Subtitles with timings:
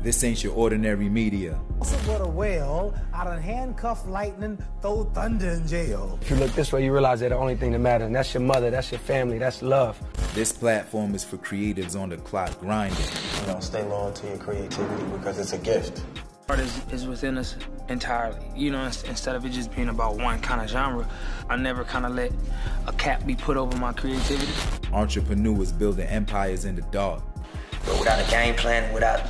[0.00, 1.58] This ain't your ordinary media.
[1.80, 6.18] Also put a whale out of handcuff lightning, throw thunder in jail.
[6.22, 8.32] If you look this way, you realize that the only thing that matters, and that's
[8.32, 10.00] your mother, that's your family, that's love.
[10.34, 12.96] This platform is for creatives on the clock grinding.
[13.40, 16.02] You know, stay loyal to your creativity because it's a gift.
[16.48, 17.56] Art is, is within us
[17.88, 18.38] entirely.
[18.54, 21.08] You know, instead of it just being about one kind of genre,
[21.50, 22.30] I never kind of let
[22.86, 24.52] a cap be put over my creativity.
[24.92, 27.22] Entrepreneurs building empires in the dark.
[27.84, 29.22] But without a game plan without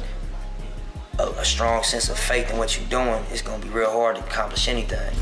[1.18, 4.16] a, a strong sense of faith in what you're doing, it's gonna be real hard
[4.16, 5.14] to accomplish anything.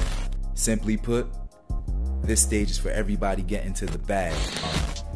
[0.54, 1.26] Simply put,
[2.22, 4.34] this stage is for everybody getting to the bag.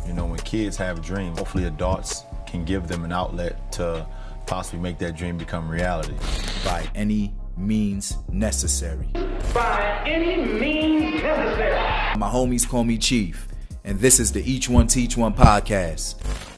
[0.07, 4.07] You know, when kids have dreams, hopefully adults can give them an outlet to
[4.47, 6.15] possibly make that dream become reality.
[6.65, 9.09] By any means necessary.
[9.55, 12.17] By any means necessary.
[12.17, 13.47] My homies call me Chief,
[13.85, 16.17] and this is the Each One Teach One podcast.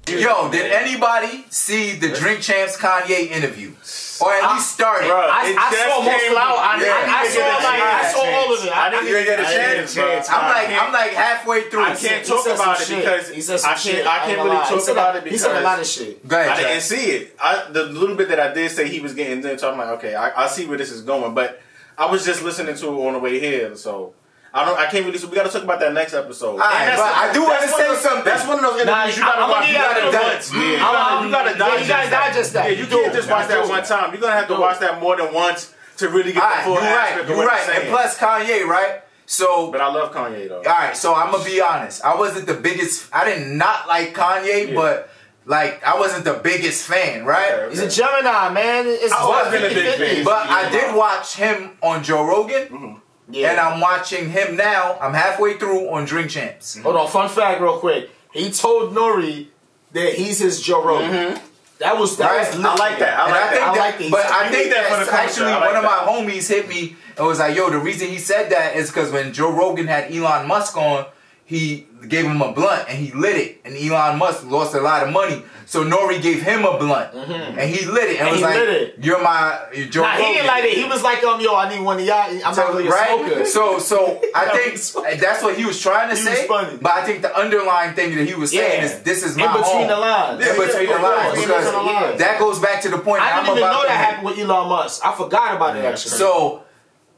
[0.08, 3.70] Yo, did anybody see the Drink Champs Kanye interview?
[4.20, 5.06] Or at least started?
[5.06, 6.38] Bro, I, it I saw most came of it.
[6.38, 6.58] out.
[6.58, 8.72] I, I, I, I, saw get a like I saw all of it.
[8.72, 10.14] I didn't even get a I didn't chance, get a bro.
[10.14, 10.30] chance.
[10.30, 11.82] I'm like, I'm like halfway through.
[11.84, 12.98] I can't He talk said some about it shit.
[12.98, 13.94] because he said some I shit.
[13.94, 14.06] can't.
[14.08, 14.64] I can't really lie.
[14.64, 16.26] He talk said about a- it He said a lot of shit.
[16.28, 17.36] Go ahead, I didn't see it.
[17.40, 20.14] I, the little bit that I did say he was getting into, I'm like, okay,
[20.16, 21.34] I, I see where this is going.
[21.34, 21.60] But
[21.96, 24.14] I was just listening to it on the way here, so
[24.54, 24.78] I don't.
[24.78, 25.16] I can't really.
[25.18, 26.60] So we got to talk about that next episode.
[26.60, 28.24] Alright, And that's- but I do wanna say those- something.
[28.24, 29.64] That's one of those Nah, interviews you gotta watch.
[29.66, 30.52] give You you gotta that digest.
[30.52, 32.10] Yeah, you I'm- gotta- I'm- you gotta you digest that.
[32.32, 32.54] digest.
[32.54, 34.12] Yeah, you You can't just watch that one time.
[34.12, 36.74] You're gonna have to watch that more than once to really get the Alright, full
[36.74, 37.68] you're aspect right, of you're what right.
[37.76, 39.02] And plus Kanye, right?
[39.26, 40.56] So but I love Kanye though.
[40.58, 42.04] All right, so I'm gonna be honest.
[42.04, 43.06] I wasn't the biggest.
[43.12, 44.74] I did not like Kanye, Yeah.
[44.74, 45.08] but
[45.46, 47.52] like I wasn't the biggest fan, right?
[47.52, 47.70] Okay.
[47.70, 48.84] He's a Gemini, man.
[48.86, 50.14] It's I've always been a big 50-50.
[50.16, 50.24] fan.
[50.24, 52.94] But I did watch him on Joe Rogan, Mm-hmm.
[53.30, 53.52] Yeah.
[53.52, 54.98] and I'm watching him now.
[55.00, 56.76] I'm halfway through on Drink Champs.
[56.78, 58.10] Hold on, fun fact, real quick.
[58.32, 59.50] He told N.O.R.E.
[59.92, 61.38] that he's his Joe Rogan.
[61.78, 62.38] That was that Right?
[62.46, 62.66] was Mm-hmm.
[62.66, 63.18] I like that.
[63.18, 63.68] I And like I think that.
[63.70, 64.10] I that, like these.
[64.10, 65.28] but I think need that for that's the culture.
[65.28, 68.18] actually like one of my homies hit me and was like, "Yo, the reason he
[68.18, 71.06] said that is because when Joe Rogan had Elon Musk on,
[71.52, 75.06] he gave him a blunt and he lit it, and Elon Musk lost a lot
[75.06, 75.42] of money.
[75.66, 76.18] So N.O.R.E.
[76.20, 78.94] gave him a blunt and he lit it and, And was like, it.
[79.00, 80.76] "You're my you're Joe Nah, Rogan." he didn't like it.
[80.76, 82.28] He was like, um, yo, I need one of y'all.
[82.44, 83.08] I'm So, not really a right?
[83.26, 83.44] smoker.
[83.46, 86.46] So, so I think that's what he was trying to He say.
[86.46, 88.84] But I think the underlying thing that he was saying Yeah.
[88.96, 90.46] is, "This is my in between home." the lines.
[90.46, 93.22] In between the lines, course, because that goes back to the point.
[93.22, 95.06] I I'm didn't even about know that happened with Elon Musk.
[95.06, 96.10] I forgot about it actually.
[96.18, 96.64] So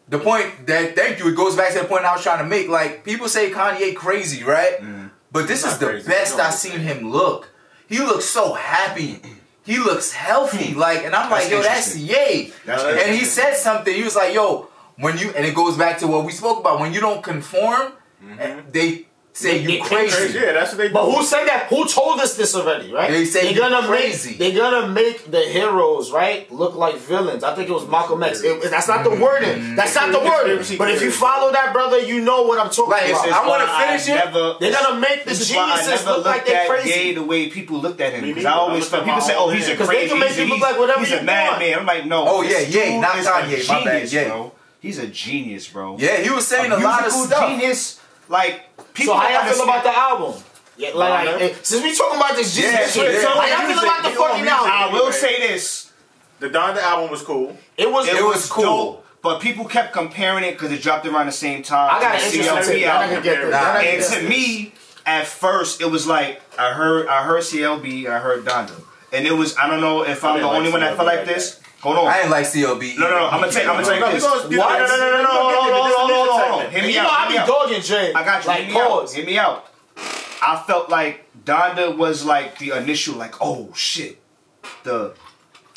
[0.09, 2.49] the point that thank you, it goes back to the point I was trying to
[2.49, 2.69] make.
[2.69, 4.81] Like people say Kanye crazy, right?
[5.33, 6.09] But this He's is the crazy.
[6.09, 7.51] best I've seen him look.
[7.89, 9.21] He looks so happy.
[9.67, 10.75] He looks healthy.
[10.87, 12.53] Like, and I'm like, yo, that's yay.
[12.67, 13.95] That's and he said something.
[13.95, 16.81] He was like, yo, when you and it goes back to what we spoke about.
[16.81, 17.93] When you don't conform,
[18.39, 20.17] eh, they say you they crazy.
[20.17, 20.39] Crazy.
[20.39, 20.95] Yeah, that's what they do.
[20.95, 21.67] But who said that?
[21.69, 23.11] Who told us this already, right?
[23.11, 24.31] They say they're you gonna crazy.
[24.31, 27.43] make they're gonna make the heroes right look like villains.
[27.45, 28.41] I think it was Malcolm X.
[28.43, 29.23] It- that's not the Mm-hmm.
[29.23, 29.77] wording.
[29.77, 30.79] That's not the wording.
[30.79, 33.29] But if you follow that, brother, you know what I'm talking Like, about.
[33.29, 34.25] I want to finish it.
[34.25, 36.89] Never, They're gonna make the this is geniuses look like looked they're crazy.
[37.09, 38.23] Ye the way people looked at him.
[38.25, 38.45] Because.
[38.47, 39.79] I I always felt people my say, "Oh, he's a man.
[39.79, 42.07] 'Cause they crazy, can make he's, you look like whatever he's a madman." I'm like,
[42.07, 42.25] no.
[42.27, 44.25] Oh, yeah, yeah, Ye, dude not is Kanye, a my bad, genius, Ye.
[44.29, 44.53] bro.
[44.81, 45.97] He's a genius, bro.
[45.99, 47.49] Yeah, he was saying a lot of musical stuff.
[47.51, 48.01] genius.
[48.29, 48.63] Like
[48.95, 49.15] people.
[49.15, 50.43] So how y'all feel about the album?
[50.77, 51.51] Yeah, like, like, man.
[51.51, 53.29] eh, since we talking about this Yeah, Jesus shit, yeah.
[53.29, 54.61] how y'all feel about the you on fucking music.
[54.61, 54.99] I album?
[54.99, 55.93] will say this.
[56.41, 57.57] The Donda album was cool.
[57.77, 58.65] It was It was cool.
[58.65, 61.91] dope, but people kept comparing it because it dropped around the same time.
[61.95, 62.83] I got to an the interesting CLB take.
[62.83, 63.15] Y'all not album.
[63.15, 63.51] gonna get this.
[63.51, 64.73] Nah, Y'all not gonna And get to me,
[65.07, 68.83] at first, it was like I heard I heard CLB, I heard Donda,
[69.13, 71.19] and it was I don't know if I'm the like only one that felt like
[71.19, 71.61] like this.
[71.85, 72.07] Hold on.
[72.09, 72.97] I ain't like CLB.
[72.99, 73.29] No, no, no.
[73.29, 73.71] I'm gonna tell.
[73.71, 74.23] I'm gonna tell No, this.
[74.49, 74.79] we gonna- What?
[74.79, 75.29] No, no, no, no, no.
[75.29, 76.71] Hold hold on, hold on, hold on, hold on.
[76.73, 77.09] Hear me you know.
[77.11, 78.13] I be dogging Jay.
[78.15, 78.49] I got you.
[78.49, 78.89] Like hear me out.
[78.89, 79.13] pause.
[79.15, 79.67] Hear me out.
[80.43, 84.19] I felt like Donda was like the initial, like, oh shit,
[84.85, 85.15] the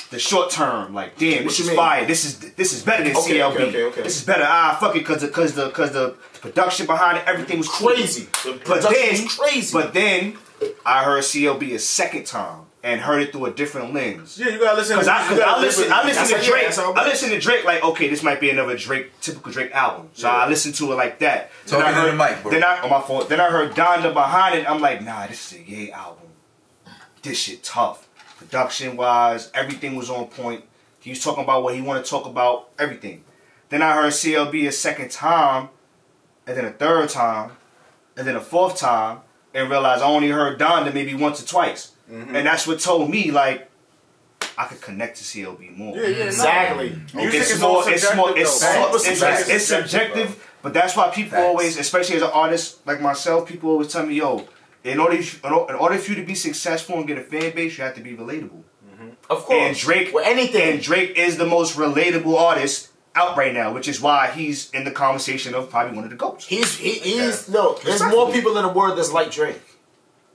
[0.10, 1.76] the short term, like, damn, What this is mean?
[1.76, 2.06] fire.
[2.06, 3.52] This is this is better than Okay, CLB.
[3.56, 4.02] okay, okay, okay.
[4.04, 4.46] This is better.
[4.48, 7.90] Ah, fuck it, cause the cause the cause the production behind it, everything was cool.
[7.90, 8.30] Crazy.
[8.46, 9.74] The But then, was crazy.
[9.74, 10.38] But then
[10.86, 14.38] I heard CLB a second time and heard it through a different lens.
[14.40, 14.96] Yeah, you gotta listen.
[14.98, 16.64] Cause I, you cause gotta I listen, I listen to how- yeah, Drake.
[16.64, 19.52] that's how it I listen to Drake like, okay, this might be another Drake, typical
[19.52, 20.10] Drake album.
[20.14, 21.50] So I listened to it like that.
[21.66, 22.52] Then Talking I heard, the mic, bro.
[22.52, 23.30] Then I, on my fault.
[23.30, 24.70] Then I heard Donda behind it.
[24.70, 26.28] I'm like, nah, this is a Ye album.
[27.24, 28.08] This shit tough.
[28.38, 30.64] Production wise, everything was on point.
[31.00, 33.24] He was talking about what he wanted to talk about, everything.
[33.70, 35.70] Then I heard CLB a second time,
[36.46, 37.52] and then a third time,
[38.16, 39.20] and then a fourth time,
[39.54, 41.94] and realized I only heard Donda maybe once or twice.
[42.12, 42.36] Mm-hmm.
[42.36, 43.70] And that's what told me, like,
[44.58, 45.96] I could connect to CLB more.
[45.96, 47.00] Yeah, yeah, exactly.
[47.14, 51.48] It's, more, it's more, it's it's, subjective, it's subjective but that's why people Facts.
[51.48, 54.48] always, especially as an artist like myself, people always tell me, yo,
[54.84, 57.84] in order, in order for you to be successful and get a fan base, you
[57.84, 58.64] have to be relatable.
[58.86, 59.10] Mm-hmm.
[59.30, 59.52] Of course.
[59.52, 60.74] And Drake, well, anything.
[60.74, 64.84] And Drake is the most relatable artist out right now, which is why he's in
[64.84, 66.46] the conversation of probably one of the goats.
[66.48, 67.54] He's, he, he's, yeah.
[67.54, 68.18] no, there's exactly.
[68.18, 69.62] more people in the world that's like Drake.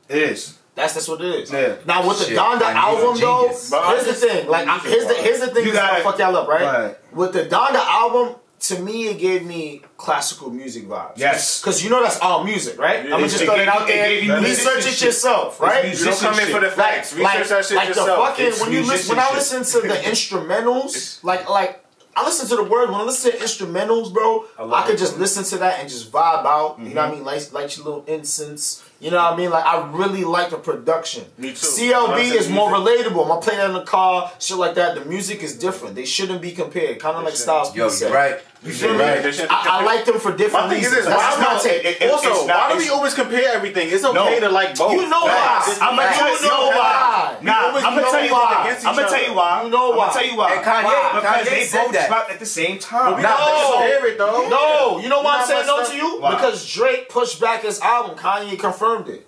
[0.08, 0.58] It is.
[0.74, 1.52] That's just what it is.
[1.52, 1.76] Yeah.
[1.86, 3.68] Now with the Shit, Donda album though, here's
[4.06, 4.48] the thing.
[4.48, 6.62] Like I, here's the here's the thing you that's gotta, gonna fuck y'all up, right?
[6.62, 7.14] right?
[7.14, 11.18] With the Donda album, to me it gave me classical music vibes.
[11.18, 11.60] Yes.
[11.60, 13.06] Because you know that's all music, right?
[13.06, 14.40] Yeah, I'm gonna just throw it out there.
[14.40, 15.96] Research it yourself, right?
[15.96, 17.18] You don't come in for the facts.
[17.18, 18.36] Like, research like, that shit like yourself.
[18.36, 21.81] The fucking, when you listen, when I listen to the instrumentals, like like
[22.14, 24.44] I listen to the word when I listen to instrumentals, bro.
[24.58, 26.74] I, I could just listen to that and just vibe out.
[26.74, 26.88] Mm-hmm.
[26.88, 27.24] You know what I mean?
[27.24, 28.84] Like like your little incense.
[29.00, 29.50] You know what I mean?
[29.50, 31.24] Like I really like the production.
[31.38, 31.66] Me too.
[31.66, 33.22] CLB is more relatable.
[33.22, 34.94] I'm gonna play that in the car, shit like that.
[34.94, 35.94] The music is different.
[35.94, 36.98] They shouldn't be compared.
[37.00, 37.78] Kind of like Styles P.
[37.78, 38.40] Yo, right.
[38.64, 39.02] You feel me?
[39.02, 40.94] I, like them for different My reasons.
[40.94, 42.12] Thing is, why content.
[42.12, 43.88] Also, not, why do we always compare everything?
[43.90, 44.40] It's okay no.
[44.40, 44.92] to like both.
[44.92, 45.78] You know why?
[45.82, 47.38] I'm gonna tell you why.
[47.42, 48.78] Nah, I'm gonna tell you why.
[48.86, 49.64] I'm gonna tell you why.
[49.64, 50.06] You know why?
[50.06, 50.54] I'm gonna tell you why.
[50.54, 53.20] And Kanye, because they both dropped at the same time.
[53.20, 55.00] No, no.
[55.02, 56.16] You know why I'm saying no to you?
[56.16, 58.16] Because Drake pushed back his album.
[58.16, 59.26] Kanye confirmed it.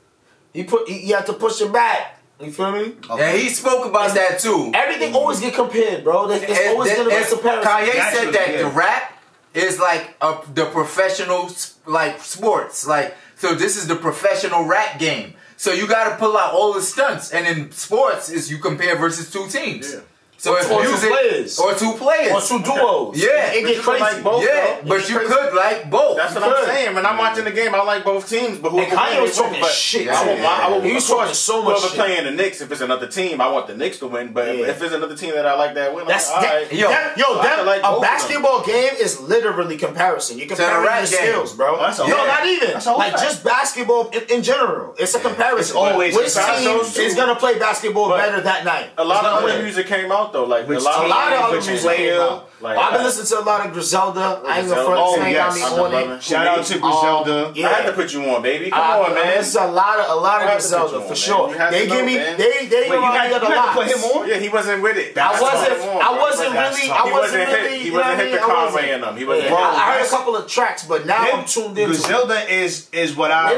[0.52, 2.20] He put he, had to push it back.
[2.40, 2.94] You feel me?
[3.10, 3.18] Okay.
[3.18, 4.70] Yeah, he spoke about and that too.
[4.74, 6.30] Everything always get compared, bro.
[6.30, 7.38] It's, it's always gonna be comparison.
[7.38, 9.12] Kanye said that the rap
[9.54, 11.50] is like a, the professional
[11.86, 12.86] like sports.
[12.86, 15.34] Like so, this is the professional rap game.
[15.56, 17.30] So you got to pull out all the stunts.
[17.30, 19.92] And in sports, is you compare versus two teams.
[19.92, 20.00] Yeah
[20.46, 21.58] or two players.
[21.58, 22.32] Or two players.
[22.32, 23.16] Or two duos.
[23.16, 23.52] Yeah.
[23.52, 24.00] It, it gets crazy.
[24.00, 24.88] Like both, yeah, though.
[24.88, 25.32] but you crazy.
[25.32, 26.16] could like both.
[26.16, 26.68] That's you what could.
[26.68, 26.94] I'm saying.
[26.94, 28.58] When I'm watching the game, I like both teams.
[28.58, 30.08] But who and was talking win, shit.
[30.08, 30.46] I yeah.
[30.46, 31.96] I he was talking so much whoever shit.
[31.96, 34.32] playing the Knicks, if it's another team, I want the Knicks to win.
[34.32, 34.66] But yeah.
[34.66, 36.72] if it's another team that I like that win, That's, like, right.
[36.72, 40.38] yo, that, yo, that, like a basketball game is literally comparison.
[40.38, 41.76] You're comparing your skills, bro.
[41.76, 42.74] No, not even.
[42.74, 44.94] Like just basketball in general.
[44.98, 45.76] It's a comparison.
[45.76, 46.14] Always.
[46.14, 48.90] Which team is going to play basketball better that night?
[48.98, 50.44] A lot of other music came out though.
[50.44, 52.50] Like Which a lot, a lot of other music came out.
[52.60, 54.20] Like, I've been I, listening to a lot of Griselda.
[54.20, 55.72] Oh, I ain't gonna front oh, yes.
[55.72, 56.22] on me on it.
[56.22, 57.46] Shout out to Griselda.
[57.48, 57.68] Um, yeah.
[57.68, 58.70] I had to put you on, baby.
[58.70, 59.38] Come uh, on, man.
[59.38, 61.54] This is a lot of a lot of Griselda for sure.
[61.70, 64.28] They give me they they you had to put him on.
[64.28, 65.16] Yeah, he wasn't with it.
[65.16, 65.80] I wasn't.
[65.80, 66.90] I wasn't really.
[66.90, 67.78] I wasn't really.
[67.78, 69.16] He wasn't hit the Conway in them.
[69.16, 69.52] He wasn't.
[69.52, 71.86] I heard a couple of tracks, but now I'm tuned in.
[71.86, 73.54] Griselda is is what I.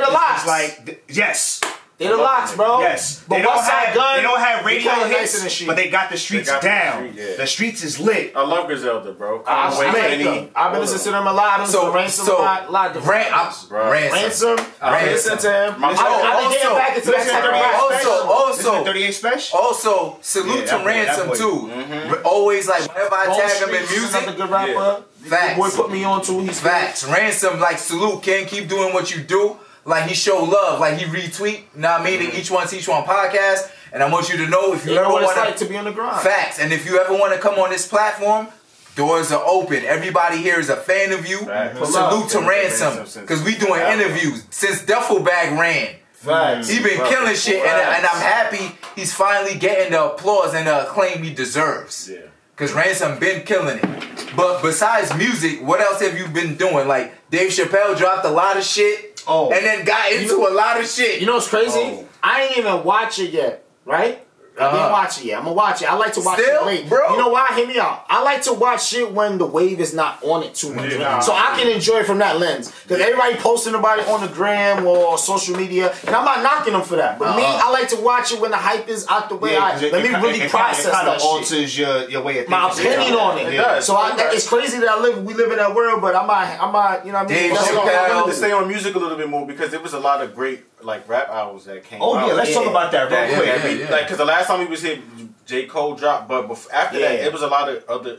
[0.46, 1.60] Like yes.
[1.98, 2.80] They the locks, bro.
[2.80, 5.88] Yes, but they don't have Gun, they don't have radio hits, nice the but they
[5.88, 7.04] got the streets got down.
[7.04, 7.36] The, street, yeah.
[7.36, 8.36] the, streets is lit.
[8.36, 9.38] I love Griselda, bro.
[9.38, 10.50] Come I, I like them.
[10.54, 11.60] I've been listening to them a lot.
[11.60, 14.66] I'm so ransom, so, a lot, lot ran, ransom, ransom.
[14.82, 15.80] I listen to him.
[15.80, 19.58] My, I, I, also, I back into that type of Also, also, 38 special.
[19.58, 22.20] Also, salute to Ransom too.
[22.26, 25.02] Always like whenever I tag him in music, a good rapper.
[25.26, 25.58] Facts.
[25.58, 26.40] Boy put me on to.
[26.40, 27.08] He's facts.
[27.08, 28.22] Ransom like salute.
[28.22, 29.56] Can't keep doing what you do.
[29.86, 31.60] Like he show love, like he retweet.
[31.74, 32.20] You know what I mean?
[32.20, 32.36] Mm-hmm.
[32.36, 33.70] Each one teach one podcast.
[33.92, 35.84] And I want you to know if you, you ever want like to be on
[35.84, 36.20] the grind.
[36.22, 36.58] Facts.
[36.58, 38.48] And if you ever want to come on this platform,
[38.96, 39.84] doors are open.
[39.84, 41.38] Everybody here is a fan of you.
[41.38, 43.94] Salute to Ransom because we doing yeah.
[43.94, 45.94] interviews since Duffel Bag ran.
[46.12, 46.68] Facts.
[46.68, 47.10] He been Facts.
[47.10, 51.32] killing shit, and, and, I'm happy he's finally getting the applause and the acclaim he
[51.32, 52.10] deserves.
[52.10, 52.22] Yeah.
[52.56, 54.34] Cause Ransom been killing it.
[54.34, 56.88] But besides music, what else have you been doing?
[56.88, 59.15] Like Dave Chappelle dropped a lot of shit.
[59.26, 59.52] Oh.
[59.52, 61.20] And then got into you, a lot of shit.
[61.20, 61.78] You know what's crazy?
[61.78, 62.06] Oh.
[62.22, 64.25] I ain't even watch it yet, right?
[64.58, 65.38] I didn't uh, watch it yet.
[65.38, 65.90] I'm gonna watch it.
[65.90, 66.88] I like to watch Still, it late.
[66.88, 67.10] Bro?
[67.10, 67.48] You know why?
[67.54, 68.06] Hear me out.
[68.08, 70.92] I like to watch shit when the wave is not on it too much.
[70.92, 71.20] Yeah.
[71.20, 72.72] So I can enjoy it from that lens.
[72.82, 73.06] Because yeah.
[73.06, 75.94] everybody posting about it on the gram or social media.
[76.06, 77.18] And I'm not knocking them for that.
[77.18, 77.36] But uh-huh.
[77.36, 77.60] me, uh-uh.
[77.64, 79.52] I like to watch it when the hype is out the way.
[79.52, 82.38] Yeah, I, let me it, really it, process it kind of alters your, your way
[82.42, 83.52] of My opinion on it.
[83.52, 83.80] Yeah.
[83.80, 86.58] So I, it's crazy that I live we live in that world, but I might
[86.60, 87.50] I might you know what I mean?
[87.50, 89.92] Dave, That's I wanted to stay on music a little bit more because there was
[89.92, 92.00] a lot of great like rap albums that came.
[92.02, 92.28] Oh out.
[92.28, 92.56] yeah, let's yeah.
[92.56, 93.80] talk about that real yeah, quick.
[93.80, 95.00] Yeah, like because the last time we was here,
[95.46, 98.18] J Cole dropped, but before, after that, it was a lot of other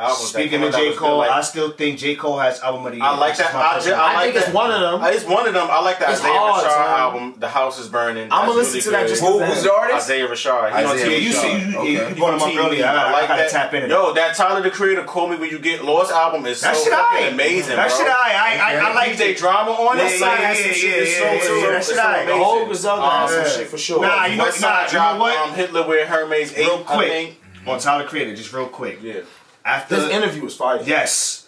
[0.00, 0.28] albums.
[0.30, 0.94] Speaking of J.
[0.94, 2.16] Cole, like, I still think J.
[2.16, 3.04] Cole has album of the year.
[3.06, 3.54] I like that.
[3.54, 4.44] I, ju- I, I think that.
[4.46, 5.12] it's one of them.
[5.14, 5.68] It's one of them.
[5.70, 7.00] I like that it's Isaiah hard, Rashad man.
[7.00, 8.28] album, The House is Burning.
[8.32, 9.08] I'm going to listen really to that good.
[9.10, 10.10] just Who, Who's the artist?
[10.10, 10.72] Isaiah Rashad.
[10.72, 11.10] Isaiah Rashad.
[11.10, 12.08] Yeah, you, see, you, okay.
[12.08, 12.84] you brought him up earlier.
[12.86, 13.50] I, I like I that.
[13.50, 13.90] tap in.
[13.90, 16.84] Yo, that Tyler, the Creator, Call Me When You Get Lost album is that so
[16.84, 18.88] shit fucking amazing, That shit I.
[18.90, 20.18] I like DJ Drama on it.
[20.18, 21.70] Yeah, yeah, yeah.
[21.70, 22.24] That shit I.
[22.24, 24.00] The whole Griselda has some um, shit for sure.
[24.00, 25.36] Nah, you know what?
[25.36, 29.00] Um, Hitler Wears Hermes Real quick, on Tyler the Creator, just real quick.
[29.02, 29.20] Yeah.
[29.64, 30.82] After this interview was fire.
[30.84, 31.46] Yes.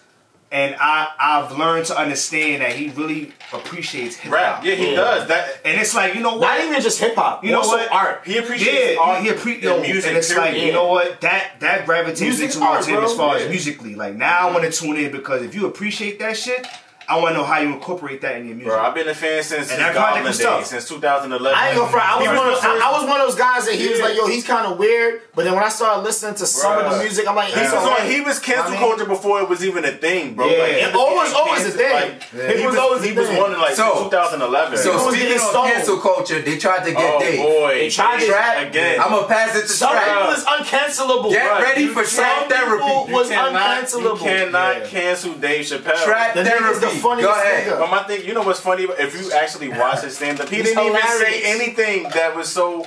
[0.50, 4.62] And I, I've learned to understand that he really appreciates hip hop.
[4.62, 4.96] Yeah, he yeah.
[4.96, 5.28] does.
[5.28, 6.42] That and it's like you know what?
[6.42, 7.42] Not even just hip hop.
[7.42, 7.90] You know what?
[7.90, 8.20] Art.
[8.26, 9.22] He appreciates yeah, art.
[9.22, 10.08] He, appreciates appreciates no, music.
[10.10, 10.64] And it's like yeah.
[10.64, 11.22] you know what?
[11.22, 13.44] That that gravitates into him as far yeah.
[13.44, 13.94] as musically.
[13.94, 14.86] Like now, I want to mm-hmm.
[14.86, 16.66] tune in because if you appreciate that shit,
[17.08, 18.72] I want to know how you incorporate that in your music.
[18.72, 21.58] Bro, I've been a fan since and that project was since 2011.
[21.58, 22.08] I ain't gonna front.
[22.08, 23.90] I was, one of, those, I, I was one of those guys that he yeah.
[23.90, 25.22] was like, yo, he's kind of weird.
[25.34, 26.86] But then when I started listening to some bro.
[26.86, 28.10] of the music, I'm like, he's on.
[28.10, 30.46] He was cancel I mean, culture before it was even a thing, bro.
[30.46, 31.92] Yeah, like, it, was always a thing.
[31.92, 32.52] Like, yeah.
[32.52, 34.78] He was always he was one in like so, 2011.
[34.78, 37.38] So, so speaking of cancel culture, they tried to get oh, Dave.
[37.38, 39.00] Boy, they tried to again.
[39.00, 41.30] I'm gonna pass it to some people is uncancelable.
[41.30, 43.12] Get ready for trap therapy.
[43.12, 44.18] Was uncancelable.
[44.18, 46.04] You cannot cancel Dave Chappelle.
[46.04, 46.91] Trap therapy.
[47.00, 47.22] Funny.
[47.22, 47.66] Go ahead.
[47.66, 47.78] nigga.
[47.78, 48.84] But my thing, you know what's funny?
[48.84, 51.04] If you actually watch his stand up, he didn't hilarious.
[51.04, 52.86] even say anything that was so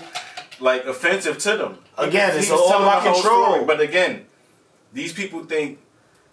[0.60, 1.78] like offensive to them.
[1.98, 3.46] Again, he, it's he all about control.
[3.46, 3.66] Story.
[3.66, 4.26] But again,
[4.94, 5.80] these people think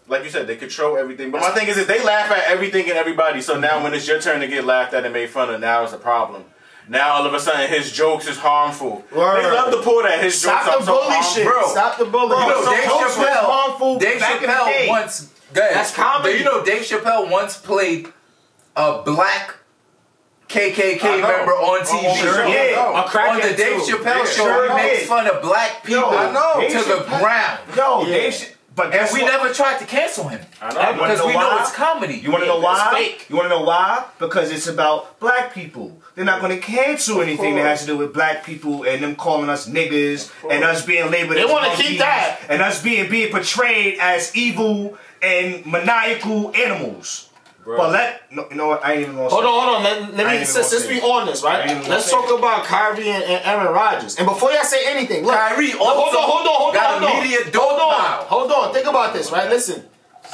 [0.08, 1.30] like you said, they control everything.
[1.30, 3.40] But my thing is, is they laugh at everything and everybody.
[3.40, 3.84] So now, mm-hmm.
[3.84, 5.98] when it's your turn to get laughed at and made fun of, now it's a
[5.98, 6.44] problem.
[6.88, 9.04] Now all of a sudden, his jokes is harmful.
[9.14, 9.42] Word.
[9.42, 10.84] They love to pull that his Stop jokes.
[10.84, 11.46] Stop the bully shit.
[11.46, 11.68] Bro.
[11.68, 12.28] Stop the bully.
[12.28, 16.32] Bro, you know, so Dave Chappelle, harmful Dave Chappelle once that's comedy.
[16.32, 18.08] Do you know Dave Chappelle once played
[18.76, 19.56] a black
[20.52, 22.14] KKK member on oh, TV.
[22.20, 23.96] Sure, yeah, on the Dave too.
[23.96, 24.24] Chappelle yeah.
[24.24, 27.60] show, sure he makes fun of black people yo, to the ground.
[27.74, 28.06] Yo, yeah.
[28.06, 28.56] Dave.
[28.74, 29.30] But and we what?
[29.30, 30.40] never tried to cancel him.
[30.62, 30.92] I know.
[30.94, 31.42] Because know we why?
[31.42, 32.14] know it's comedy.
[32.14, 33.18] You want to know why?
[33.28, 34.06] You want to know why?
[34.18, 36.00] Because it's about black people.
[36.14, 39.14] They're not going to cancel anything that has to do with black people and them
[39.14, 41.36] calling us niggas and us being labeled.
[41.36, 47.28] They want to keep that and us being being portrayed as evil and maniacal animals.
[47.64, 47.76] Bro.
[47.76, 49.28] But let no, you know what I ain't even gonna.
[49.28, 49.48] Hold say.
[49.48, 49.82] on, hold on.
[49.84, 51.64] Let, let me since, since we on this, right?
[51.88, 52.36] Let's talk it.
[52.36, 54.16] about Kyrie and, and, Aaron Rodgers.
[54.16, 55.68] And before y'all say anything, look, Kyrie.
[55.68, 57.52] Look, hold on, hold on, hold on, hold on.
[57.54, 58.74] Hold on, hold on.
[58.74, 59.48] Think about this, right?
[59.48, 59.84] Listen,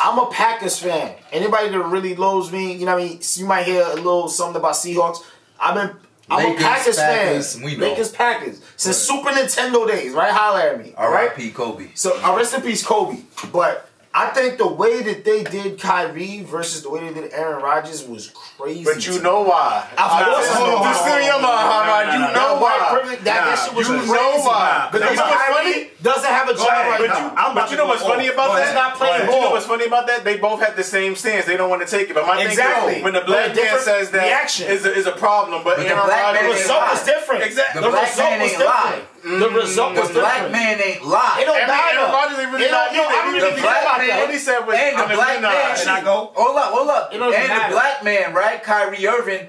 [0.02, 1.16] I'm a Packers fan.
[1.30, 4.28] Anybody that really loves me, you know, what I mean, you might hear a little
[4.28, 5.18] something about Seahawks.
[5.60, 5.96] I've been.
[6.30, 7.64] I'm Lakers, a Packers, Packers fan.
[7.64, 7.88] We know.
[7.88, 8.62] Lakers, Packers.
[8.76, 9.18] Since right.
[9.18, 10.30] Super Nintendo days, right?
[10.30, 10.94] Holler at me.
[10.96, 11.50] All right, P.
[11.50, 11.88] Kobe.
[11.94, 13.20] So, uh, rest in peace, Kobe.
[13.50, 17.62] But I think the way that they did Kyrie versus the way they did Aaron
[17.62, 18.84] Rodgers was crazy.
[18.84, 19.86] But you know why?
[19.92, 22.14] Of course, hold on, hold.
[22.14, 23.16] You know why?
[23.24, 24.06] That shit was crazy.
[24.06, 24.88] You know why?
[24.90, 25.90] But you funny?
[26.00, 27.34] doesn't have a job right now.
[27.36, 28.74] I'm but you know what's funny about that?
[28.74, 29.26] Not playing.
[29.26, 30.22] You know what's funny about that?
[30.22, 31.46] They both had the same stance.
[31.46, 32.14] They don't want to take it.
[32.14, 32.94] But my exactly.
[32.94, 34.70] thing is, when the black man says that reaction.
[34.70, 37.42] is a, is a problem, but, but Aaron Rodgers, the result was different.
[37.42, 37.82] Exactly.
[37.82, 39.42] The, result was different.
[39.42, 41.42] The result was the black man ain't lying.
[41.42, 41.98] It don't matter.
[41.98, 44.18] Everybody they really it don't, no, I don't really think about that.
[44.22, 47.10] What he said was, and the black man, and I go, hold up, hold up,
[47.12, 48.62] and the black man, right?
[48.62, 49.48] Kyrie Irving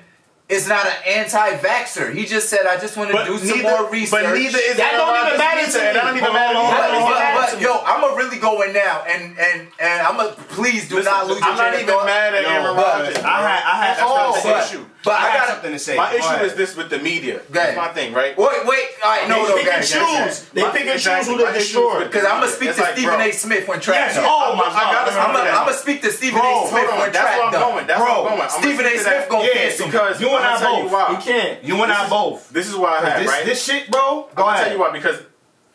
[0.49, 2.13] is not an anti-vaxxer.
[2.13, 4.97] He just said, "I just want to do some more research." But neither is that
[4.97, 5.83] don't even matter to me.
[5.85, 6.57] That don't even matter.
[6.57, 10.35] But, but, but yo, I'm gonna really go in now, and and and I'm gonna
[10.49, 11.39] please do Listen, not lose.
[11.43, 13.17] I'm your not even mad at yo, Aaron Rodgers.
[13.17, 14.85] I had I had that's oh, the issue.
[15.03, 15.95] But I, I got something to say.
[15.95, 16.43] My issue right.
[16.43, 17.41] is this with the media.
[17.49, 18.37] That's my thing, right?
[18.37, 18.87] Wait, wait.
[19.03, 20.49] All right, no, no, they, no, and can choose.
[20.49, 22.03] They pick and choose who they destroy.
[22.03, 23.31] Because I'm oh gonna speak to Stephen A.
[23.31, 24.15] Smith when trash.
[24.17, 26.67] Oh my God, I'm gonna speak to Stephen A.
[26.67, 27.87] Smith when trash.
[27.87, 28.49] That's Bro, where I'm going.
[28.49, 28.99] Stephen I'm A.
[28.99, 31.09] Smith gonna cancel because you and I both.
[31.11, 31.63] You can't.
[31.63, 32.49] You and I both.
[32.49, 33.45] This is why I have right.
[33.45, 34.27] This shit, bro.
[34.35, 34.55] Go I'm ahead.
[34.55, 35.21] gonna tell you why because,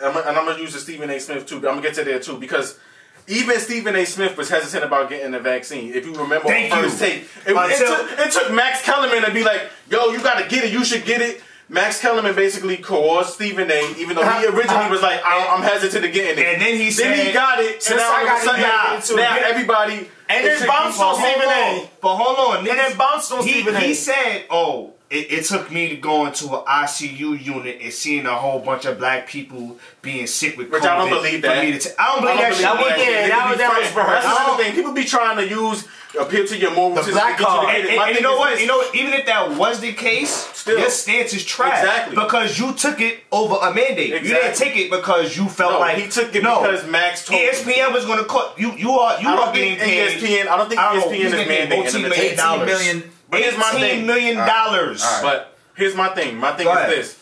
[0.00, 1.18] and I'm gonna use the Stephen A.
[1.18, 1.56] Smith too.
[1.56, 2.78] I'm gonna get to there too because
[3.26, 4.04] even Stephen A.
[4.04, 5.94] Smith was hesitant about getting the vaccine.
[5.94, 7.06] If you remember Thank first you.
[7.06, 10.64] take, it, it, took, it, took, Max Kellerman to be like, "Yo, you gotta get
[10.64, 10.72] it.
[10.72, 13.94] You should get it." Max Kellerman basically coerced Stephen A.
[13.96, 16.90] Even though he originally was like, "I'm, I'm hesitant to get it," and then he
[16.90, 17.82] said, then he got it.
[17.82, 21.90] So now, I got it, now, now everybody and then bounced on Stephen A.
[22.00, 23.80] But hold on, and then bounced on Stephen A.
[23.80, 28.26] He said, "Oh." it, it, took me to going to an ICU unit and seeing
[28.26, 30.88] a whole bunch of black people being sick with Which COVID.
[30.88, 31.64] I don't believe that.
[31.64, 33.30] Me to t- I don't believe I don't that shit.
[33.30, 33.56] That.
[33.56, 34.74] That, that was That's another thing.
[34.74, 35.86] People be trying to use
[36.18, 37.06] appeal to your morals.
[37.06, 37.68] The black card.
[37.74, 38.60] And, and, and you know what?
[38.60, 41.80] You know, even if that was the case, still your stance is trash.
[41.82, 42.16] Exactly.
[42.16, 44.14] Because you took it over a mandate.
[44.14, 44.28] Exactly.
[44.28, 46.62] You didn't take it because you felt no, like he took it no.
[46.62, 48.72] because Max told ESPN was going to cut you.
[48.72, 50.18] You are you are getting paid.
[50.18, 50.48] ESPN.
[50.48, 52.56] I don't think I don't ESPN know, is mandating.
[52.56, 54.06] 18 million but here's my thing.
[54.06, 55.02] million dollars.
[55.02, 55.20] Right.
[55.22, 56.36] But here's my thing.
[56.36, 56.90] My thing Go is ahead.
[56.90, 57.18] this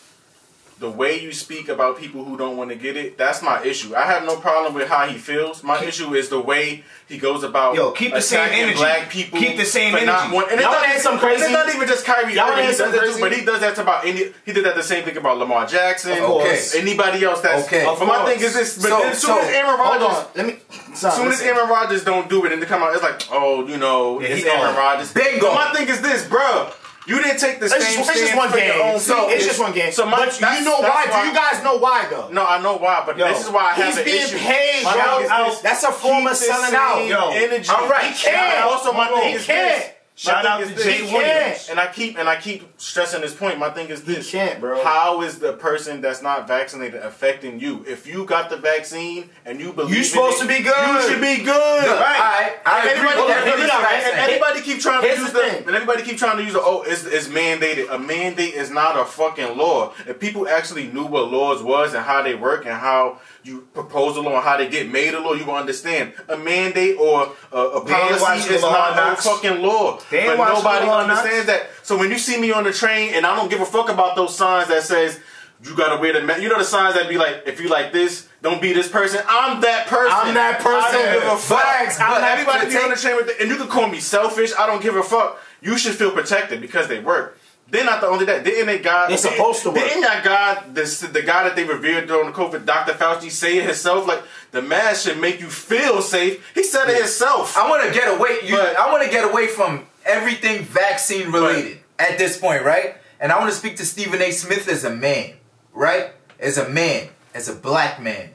[0.83, 3.95] the way you speak about people who don't want to get it, that's my issue.
[3.95, 5.63] I have no problem with how he feels.
[5.63, 8.75] My keep, issue is the way he goes about yo keep the same energy.
[8.75, 10.35] Black people keep the same energy.
[10.35, 12.65] Want, and it's not, some crazy, it's not even just Kyrie Irving.
[12.65, 14.33] He does that too, but he does that about any.
[14.45, 16.11] He did that the same thing about Lamar Jackson.
[16.11, 16.59] Okay.
[16.75, 17.39] Anybody else?
[17.39, 17.85] That's okay.
[17.85, 18.75] But my thing is this.
[18.81, 20.57] But so, as soon so, as Aaron Rodgers, let me.
[20.91, 23.65] As soon as Aaron Rodgers don't do it and they come out, it's like, oh,
[23.65, 25.13] you know, yeah, it's Aaron Rodgers.
[25.13, 25.47] Bingo.
[25.47, 26.71] But my thing is this, bro.
[27.05, 28.81] You didn't take the it's same just, It's just one game.
[28.81, 29.91] Own, so it's, it's, just one game.
[29.91, 31.05] So my, but you know why?
[31.09, 31.21] why?
[31.21, 32.29] Do you guys know why though?
[32.29, 33.03] No, I know why.
[33.05, 34.09] But yo, this is why I have an issue.
[34.09, 34.83] He's being paid.
[34.83, 37.05] Yo, that's a form of selling out.
[37.05, 37.69] Yo, energy.
[37.69, 38.63] All right, he can.
[38.63, 39.89] Also, my thing is this.
[40.15, 41.11] Shout My out thing to is Jay this.
[41.11, 41.67] Williams.
[41.71, 43.57] And I keep and I keep stressing this point.
[43.57, 44.83] My thing is this: can't, bro.
[44.83, 47.83] How is the person that's not vaccinated affecting you?
[47.87, 50.87] If you got the vaccine and you believe You in supposed it, to be good.
[50.87, 51.47] You should be good,
[51.87, 52.19] Look, right?
[52.21, 55.31] I- I And agree everybody, with everybody- you're and everybody keep trying to Here's use
[55.31, 57.89] the the, and everybody keep trying to use the oh, it's, it's mandated.
[57.91, 59.93] A mandate is not a fucking law.
[60.07, 64.15] If people actually knew what laws was and how they work and how you propose
[64.15, 66.13] a law and how they get made a law, you will understand.
[66.29, 69.25] A mandate or a, a policy is not no Knocks.
[69.27, 69.99] fucking law.
[70.09, 71.69] They But nobody understands that.
[71.83, 74.15] So when you see me on the train and I don't give a fuck about
[74.15, 75.19] those signs that says
[75.63, 77.93] you gotta wear the ma-" you know the signs that be like if you like
[77.93, 79.21] this don't be this person.
[79.27, 80.11] I'm that person.
[80.13, 80.77] I'm that person.
[80.77, 81.61] I don't give a fuck.
[81.61, 83.99] Facts, I'm but everybody be on the train with the, and you can call me
[84.01, 84.51] selfish.
[84.59, 85.39] I don't give a fuck.
[85.61, 87.39] You should feel protected because they work.
[87.69, 89.79] Then not the only that didn't they God They're supposed to work.
[89.79, 92.91] didn't that God this the guy that they revered during the COVID Dr.
[92.93, 96.45] Fauci say it himself like the mask should make you feel safe.
[96.53, 97.57] He said it himself.
[97.57, 98.39] I want to get away.
[98.43, 102.95] You, But- I want to get away from everything vaccine related at this point, right?
[103.19, 104.31] And I want to speak to Stephen A.
[104.31, 105.33] Smith as a man,
[105.73, 106.11] right?
[106.39, 108.29] As a man, as a black man,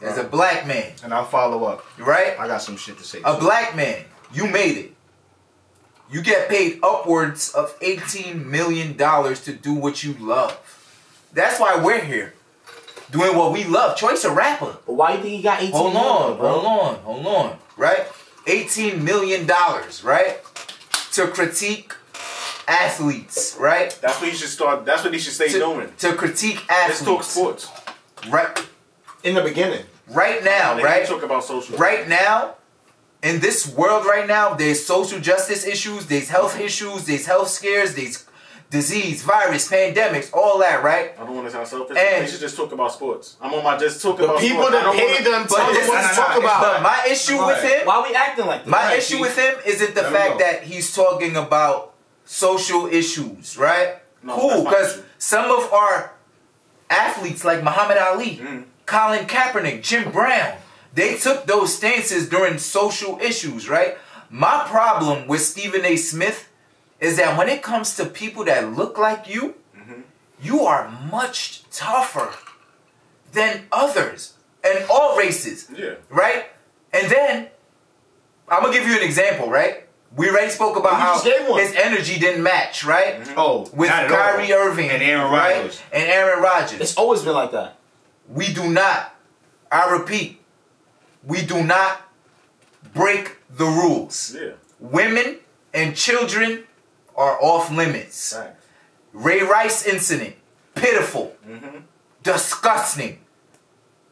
[0.00, 1.84] as a black man, And I'll follow up.
[1.98, 2.38] right?
[2.38, 3.20] I got some shit to say.
[3.24, 3.40] A too.
[3.40, 4.94] black man, you made it.
[6.10, 10.58] You get paid upwards of $18 million to do what you love.
[11.32, 12.34] That's why we're here.
[13.10, 13.96] Doing what we love.
[13.96, 14.76] Choice a rapper.
[14.86, 16.50] But why you think he got 18 Hold on, bro?
[16.60, 17.58] hold on, hold on.
[17.76, 18.06] Right?
[18.46, 20.38] $18 million, right?
[21.14, 21.92] To critique
[22.66, 23.96] athletes, right?
[24.00, 26.70] that's what he should start that's what he should stay To, doing to critique athletes.
[26.70, 27.04] let's athletes.
[27.04, 27.68] talk sports
[28.30, 28.66] Right,
[29.22, 29.84] In the beginning.
[30.08, 31.06] right now, They right?
[31.06, 32.54] talk about social right now,
[33.22, 37.94] in this world right now, there's social justice issues, there's health issues, there's health scares,
[37.94, 38.24] there's
[38.70, 41.12] disease, virus, pandemics, all that, right?
[41.18, 41.96] I don't want to sound selfish.
[41.96, 43.36] And- they should just talk about sports.
[43.40, 44.74] I'm on my just talk The about people sports.
[44.76, 46.60] I that don't pay wanna- them But tell them this what is to talk about.
[46.62, 48.70] But my issue Go with him, Why we acting like this?
[48.70, 49.20] my ahead, issue Keith.
[49.20, 51.92] with him isn't the Let fact that he's talking about
[52.24, 53.96] social issues, right?
[54.22, 56.12] No, cool, because some of our
[56.90, 58.64] athletes like Muhammad Ali, Mm.
[58.86, 60.54] Colin Kaepernick, Jim Brown,
[60.94, 63.96] they took those stances during social issues, right?
[64.30, 65.96] My problem with Stephen A.
[65.96, 66.48] Smith
[67.00, 70.00] is that when it comes to people that look like you, Mm-hmm.
[70.40, 72.32] you are much tougher
[73.32, 75.94] than others and all races Yeah.
[76.08, 76.46] right?
[76.92, 77.48] And then
[78.48, 79.86] I'm gonna give you an example, right?
[80.16, 81.60] We already spoke about You how just gave one.
[81.60, 83.20] his energy didn't match, right?
[83.36, 84.16] Oh, With not at all.
[84.16, 85.56] Kyrie Irving and Aaron right?
[85.56, 85.82] Rodgers.
[85.92, 86.80] and Aaron Rodgers.
[86.80, 87.76] It's always been like that.
[88.28, 89.14] we do not.
[89.72, 90.40] I repeat,
[91.24, 92.00] we do not
[92.94, 94.34] break the rules.
[94.38, 94.52] Yeah.
[94.78, 95.38] Women
[95.74, 96.64] and children
[97.16, 98.34] are off limits.
[98.34, 98.66] Facts.
[99.12, 100.34] Ray Rice incident,
[100.74, 101.78] pitiful, Mm-hmm.
[102.22, 103.18] disgusting.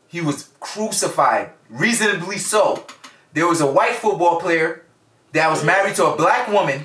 [0.09, 2.87] He was crucified, reasonably so.
[3.33, 4.85] There was a white football player
[5.33, 6.85] that was married to a black woman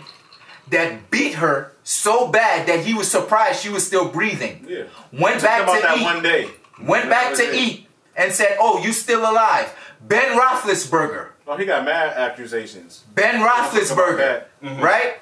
[0.69, 4.65] that beat her so bad that he was surprised she was still breathing.
[4.67, 4.83] Yeah.
[5.11, 6.03] Went back about to that eat.
[6.03, 6.49] one day.
[6.81, 7.55] Went back to it.
[7.55, 11.29] eat and said, "Oh, you still alive?" Ben Roethlisberger.
[11.47, 13.03] Oh, he got mad accusations.
[13.13, 14.49] Ben Roethlisberger, that.
[14.81, 15.15] right?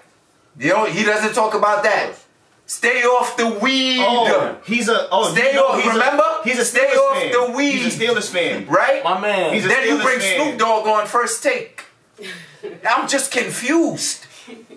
[0.58, 2.14] You know, he doesn't talk about that.
[2.68, 4.00] Stay off the weed.
[4.02, 5.32] Oh, he's a oh.
[5.32, 6.24] Stay you know, off- He's remember?
[6.24, 7.32] A, he's a Stay Steelers off fan.
[7.32, 7.72] the weed.
[7.74, 8.66] He's a Steelers fan.
[8.68, 9.04] Right?
[9.04, 9.54] My man.
[9.54, 10.42] He's a then you bring fan.
[10.42, 11.84] Snoop Dogg on first take.
[12.90, 14.26] I'm just confused.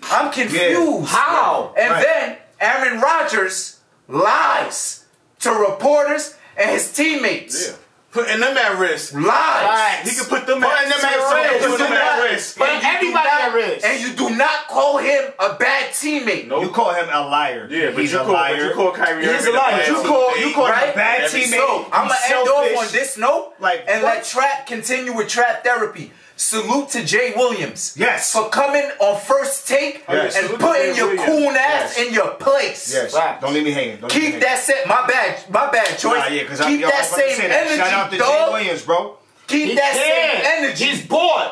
[0.03, 1.07] I'm confused.
[1.09, 1.73] How?
[1.77, 2.03] And Right.
[2.05, 5.05] then Aaron Rodgers lies
[5.39, 7.69] to reporters and his teammates.
[7.69, 7.75] Yeah.
[8.11, 9.13] Putting them at risk.
[9.13, 10.09] Lies.
[10.09, 11.67] He can put them Putting at, them at so- so- risk.
[11.69, 12.57] Put them at risk.
[12.57, 13.85] But And you do everybody not- at risk.
[13.85, 16.47] And you do not call him a bad teammate.
[16.47, 16.63] Nope.
[16.63, 17.67] You call him a liar.
[17.69, 18.55] Yeah, but he's you a call, liar.
[18.57, 19.71] but you call Kyrie He's Irving a liar.
[19.77, 20.39] bad You call teammate.
[20.47, 21.55] you call him a bad Every- teammate.
[21.57, 24.15] So I'm gonna end off on this note Like, and what?
[24.15, 26.11] let Trap continue with Trap Therapy.
[26.39, 27.93] Salute to Jay Williams.
[27.97, 28.31] Yes.
[28.31, 30.37] For coming on first take Yes.
[30.37, 31.25] and Salute putting your Williams.
[31.25, 32.07] cool ass Yes.
[32.07, 32.93] in your place.
[32.93, 33.13] Yes.
[33.13, 33.41] Facts.
[33.43, 33.97] Don't leave me hanging.
[33.97, 34.47] Don't leave me Keep hanging.
[34.47, 34.87] that set.
[34.87, 35.49] My bad.
[35.49, 36.17] My bad choice.
[36.17, 37.67] Nah, yeah, because Keep I that was same say that.
[37.67, 38.47] energy, Shout out to Jay.
[38.53, 39.17] Williams, bro.
[39.47, 40.43] Keep He that can't.
[40.45, 40.85] same energy.
[40.85, 41.47] He's bored.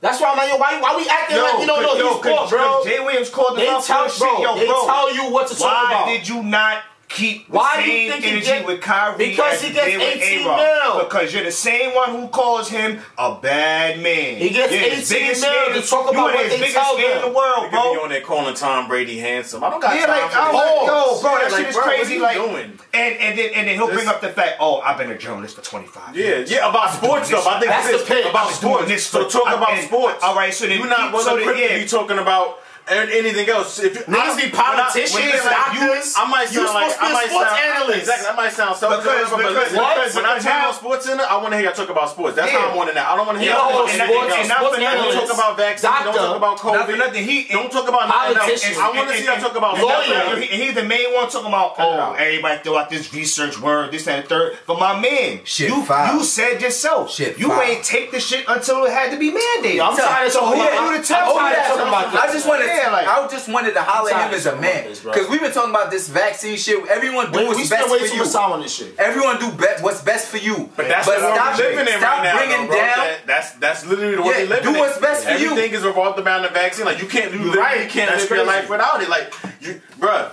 [0.00, 2.22] That's why I'm like, yo, why, why we acting like, you know, no, yo, he's
[2.22, 2.84] bored, bro.
[2.84, 4.40] Jay Williams called They tell, for shit.
[4.40, 4.86] Yo, they bro.
[4.86, 6.06] tell you what to talk about.
[6.06, 8.80] Why did you not keep the Why do same you think he energy get- with
[8.82, 10.56] Kyrie Because as he gets with 18 A-Rod?
[10.94, 11.04] mil.
[11.04, 14.36] Because you're the same one who calls him a bad man.
[14.36, 16.58] He gets You're 18 biggest mil fan- to talk you about are what his they
[16.58, 19.64] biggest tell fan in the world, They could be on there calling Tom Brady handsome.
[19.64, 20.58] I don't got Yeah, time like, for I'm that.
[20.76, 22.14] like, yo, bro, Yeah, that like, shit is bro, what crazy.
[22.14, 22.78] you Like, doing?
[22.92, 25.56] and and then and then he'll bring up the fact, oh, I've been a journalist
[25.56, 26.50] for 25 Yeah, years.
[26.50, 27.54] yeah, about sports doing stuff.
[27.56, 28.26] I think That's this the pitch.
[28.26, 28.88] about doing sports.
[28.88, 30.22] this so for- talk about sports.
[30.22, 31.78] all right, so then you're not keep- well so then, equipped yeah.
[31.78, 33.78] to talking about and anything else.
[33.78, 36.14] If you, Niggas be politicians, when I- when I- you- doctors.
[36.16, 37.98] I might sound like to I might sports sound analyst.
[37.98, 38.26] exactly.
[38.28, 39.96] I might sound self Because- but because- listen, what?
[40.14, 42.36] when I Because talk about sports center, I want to hear y'all talk about sports.
[42.36, 42.58] That's Yeah.
[42.60, 43.12] how I want to now.
[43.12, 44.48] I don't want to hear y'all talk sports- about anything and else.
[44.48, 45.92] not for Don't talk about vaccines.
[46.04, 46.98] Don't talk about COVID.
[46.98, 47.24] nothing.
[47.24, 48.08] He Don't talk about.
[48.08, 48.78] Politicians.
[48.78, 49.94] I want to see y'all talk about and Lawyer.
[49.96, 50.28] that's sports.
[50.28, 53.92] what- And he's the main one talking about, oh, everybody throw out this research word,
[53.92, 54.58] this, and the third.
[54.66, 58.84] But my man, Shit you you said yourself, Shit you ain't take the shit until
[58.84, 59.80] it had to be mandated.
[59.84, 62.28] I'm tired of talking about- to I'm tell tired me of talking about that?
[62.28, 64.54] I just wanted, Yeah, like- I just wanted to holler at him as a tired
[64.58, 65.12] of talking man about this, bro.
[65.12, 66.86] because we've been talking about this vaccine shit.
[66.88, 68.24] Everyone do We, what's we best way for you.
[68.24, 68.94] much on this shit.
[68.98, 70.70] Everyone do be- what's best for you.
[70.76, 72.76] But that's but the stop, we're living in stop right now, bringing though, bro.
[72.76, 72.96] down.
[72.98, 74.78] That- that's that's literally the way Yeah, we live do in.
[74.78, 75.50] what's best for you.
[75.50, 76.84] Everything is revolved around the vaccine.
[76.86, 77.88] Like you can't, you literally right.
[77.90, 79.08] can't That's live your life without it.
[79.08, 80.30] Like you, bruh.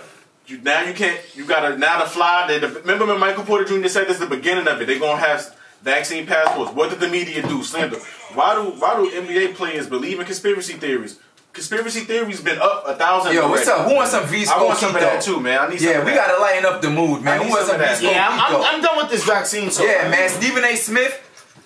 [0.48, 1.20] You, now you can't.
[1.36, 2.46] You gotta now to fly.
[2.48, 3.88] They, remember when Michael Porter Jr.
[3.88, 4.86] said this at the beginning of it?
[4.86, 6.72] They're gonna have vaccine passports.
[6.72, 7.64] What did the media do?
[7.64, 7.98] Slander.
[8.36, 11.20] Why do why do NBA players believe in conspiracy theories?
[11.56, 13.34] Conspiracy theories been up a thousand.
[13.34, 13.88] Yo, what's up?
[13.88, 15.58] Who wants some V I want some of that too, man.
[15.58, 16.28] I need Yeah, of we that.
[16.28, 17.40] gotta lighten up the mood, I man.
[17.40, 18.04] need Who wants some some of that.
[18.04, 19.72] Yeah, I'm, I'm, I'm done with this vaccine.
[19.72, 20.28] So Yeah, man.
[20.28, 20.76] Stephen A.
[20.76, 21.16] Smith,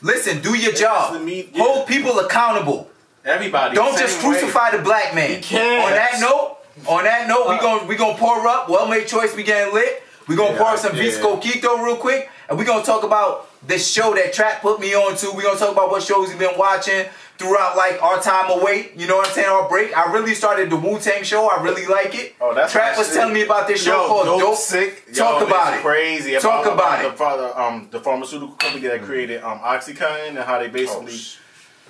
[0.04, 1.20] listen, do your job.
[1.24, 1.64] me- yeah.
[1.64, 2.88] Hold people accountable.
[3.26, 3.74] Everybody.
[3.76, 4.30] Don't same just way.
[4.40, 5.38] crucify the black man.
[5.38, 8.70] On that note, on that note, Uh, we gonna we gonna pour up.
[8.70, 9.36] Well made choice.
[9.36, 10.04] We getting lit.
[10.28, 11.02] We gonna pour some yeah.
[11.06, 14.94] Visco Quito real quick, and we gonna talk about this show that Trap put me
[14.94, 15.32] on to.
[15.32, 17.08] We gonna talk about what shows we've been watching
[17.40, 18.92] throughout like our time away.
[18.96, 19.48] You know what I'm saying?
[19.48, 19.98] Our break.
[19.98, 21.50] I really started the Wu Tang show.
[21.50, 22.36] I really like it.
[22.40, 25.14] Oh, that's Trap was telling me about this show Yo, called Dope Dope Sick.
[25.14, 25.82] Talk Yo, about it.
[25.82, 26.38] Crazy.
[26.38, 27.18] Talk about the, it.
[27.18, 31.18] father, um, the pharmaceutical company that created um, OxyContin and how they basically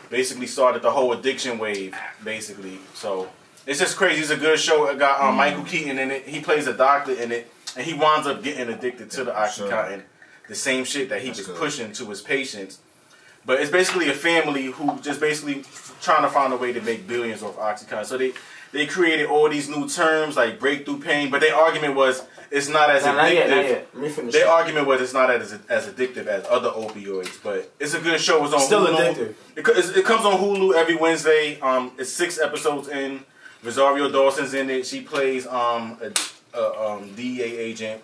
[0.09, 1.95] basically started the whole addiction wave.
[2.23, 3.27] Basically, so
[3.65, 4.21] it's just crazy.
[4.21, 4.87] It's a good show.
[4.87, 6.27] It got um, Michael Keaton in it.
[6.27, 10.03] He plays a doctor in it, and he winds up getting addicted to the OxyContin,
[10.47, 12.79] the same shit that he was pushing to his patients.
[13.45, 15.63] But it's basically a family who just basically
[16.01, 18.05] trying to find a way to make billions off OxyContin.
[18.05, 18.33] So they
[18.71, 22.89] they created all these new terms like breakthrough pain, but their argument was it's not
[22.89, 23.33] as not addictive.
[23.33, 23.87] yet, not yet.
[23.93, 24.33] Let me finish.
[24.33, 28.19] Their argument was it's not as as addictive as other opioids, but it's a good
[28.19, 28.43] show.
[28.45, 29.13] It's on Still Hulu.
[29.15, 29.33] addictive.
[29.55, 31.59] It, it comes on Hulu every Wednesday.
[31.61, 33.23] Um, it's six episodes in.
[33.63, 34.85] Rosario Dawson's in it.
[34.85, 38.01] She plays um a, a um DEA agent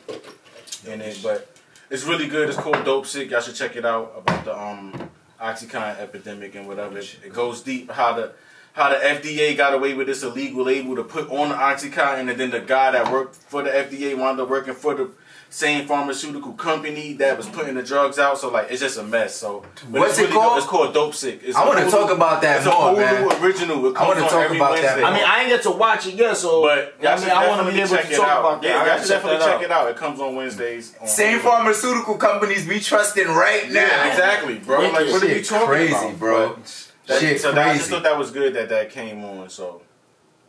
[0.86, 1.50] in it, but
[1.90, 2.50] it's really good.
[2.50, 3.30] It's called Dopesick.
[3.30, 5.10] Y'all should check it out about the um
[5.42, 6.98] OxyContin epidemic and whatever.
[6.98, 8.32] It goes deep how the
[8.74, 12.40] how the FDA got away with this illegal label to put on the OxyContin, and
[12.40, 15.10] then the guy that worked for the FDA wound up working for the
[15.50, 18.38] same pharmaceutical company that was putting the drugs out.
[18.38, 19.36] So like, it's just a mess.
[19.36, 20.52] So What's it's it really called?
[20.54, 20.58] Good.
[20.58, 21.40] It's called Dopesick.
[21.44, 22.98] It's I a wanna talk about that it's more, a Hulu
[23.30, 23.44] man.
[23.44, 23.86] original.
[23.88, 25.02] It I wanna talk every about that Wednesday.
[25.02, 25.10] more.
[25.10, 27.66] I mean, I ain't get to watch it yet, so But I mean, I want
[27.68, 28.40] to definitely be able to it talk out.
[28.42, 28.68] about that.
[28.68, 29.64] Yeah, I y'all gotta should definitely check out.
[29.64, 29.90] it out.
[29.90, 30.96] It comes on Wednesdays.
[31.02, 31.44] On Same Hulu.
[31.44, 33.80] pharmaceutical companies we trusting right now.
[33.82, 34.82] Yeah, exactly, bro.
[34.82, 36.50] Like, what are you talking crazy, about, bro.
[36.56, 39.48] But That, Shit so that, I just thought that was good that that came on.
[39.50, 39.82] So,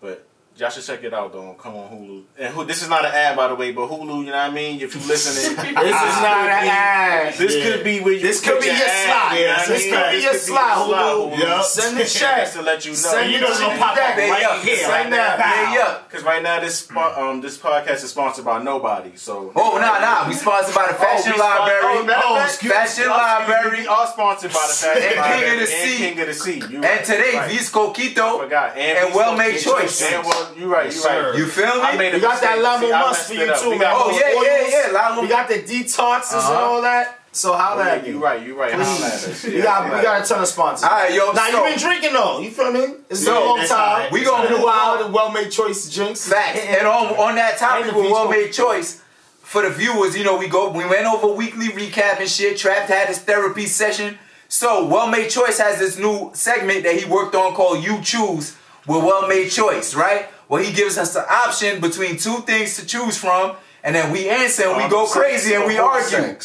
[0.01, 0.27] but
[0.57, 1.55] y'all should check it out though.
[1.59, 2.23] Come on Hulu.
[2.39, 4.01] And who, this is not an ad, by the way, but Hulu.
[4.21, 4.81] You know what I mean?
[4.81, 7.35] If you listening, This is not an ad.
[7.35, 7.65] This Yeah.
[7.65, 9.33] could be where you This could be your slot.
[9.69, 11.39] This could be your slot, Hulu.
[11.39, 11.61] Yeah.
[11.63, 12.51] Send the check.
[12.53, 12.97] To let you know.
[12.97, 14.63] Send you know it's gonna pop up right up.
[14.65, 15.37] here, right now.
[15.37, 15.99] Yeah, yeah.
[16.09, 19.17] Because right now this spo- um this podcast is sponsored by nobody.
[19.17, 20.29] So Oh, nah, nah.
[20.29, 21.81] We sponsored by the Fashion Library.
[21.83, 23.81] Oh, of Oh, fact, excuse- Fashion Library.
[23.83, 26.61] We are sponsored by the Fashion Library and King of the Sea.
[26.61, 27.33] And today.
[27.51, 29.59] Visco Quito and Well Made.
[29.59, 30.01] Choice.
[30.49, 30.95] And well, you right.
[30.95, 31.39] You right.
[31.39, 31.99] You feel I me?
[31.99, 32.93] made a We got that mistake.
[32.93, 33.93] Lamo See, I for you too, man.
[33.95, 34.93] Oh, yeah, yeah, yeah.
[34.93, 36.55] Lamo- We got the detoxes and Uh-huh.
[36.55, 37.21] all that.
[37.33, 38.09] So Oh, holla yeah, at me.
[38.11, 38.41] you right.
[38.47, 38.73] You right.
[38.73, 39.45] Holla at us.
[39.45, 40.85] We got we got a ton of sponsors.
[40.89, 42.39] All right, yo, Now so- you been drinking though.
[42.41, 42.95] You feel me?
[43.11, 43.79] It's been a long time.
[43.79, 44.11] alright.
[44.13, 44.91] We It's gonna been a move while.
[44.93, 44.99] on.
[45.01, 46.27] The well-made choice drinks.
[46.27, 46.59] Facts.
[46.61, 49.03] And on on that topic And with well made Choice,
[49.43, 52.57] for the viewers, you know, we go we went over weekly recap and shit.
[52.57, 54.19] Trapped had his therapy session.
[54.49, 58.55] So Well Made Choice has this new segment that he worked on called You Choose
[58.87, 60.27] with Well Made Choice, right?
[60.49, 64.29] Where he gives us the option between two things to choose from, and then we
[64.29, 66.37] answer and we go crazy and we argue.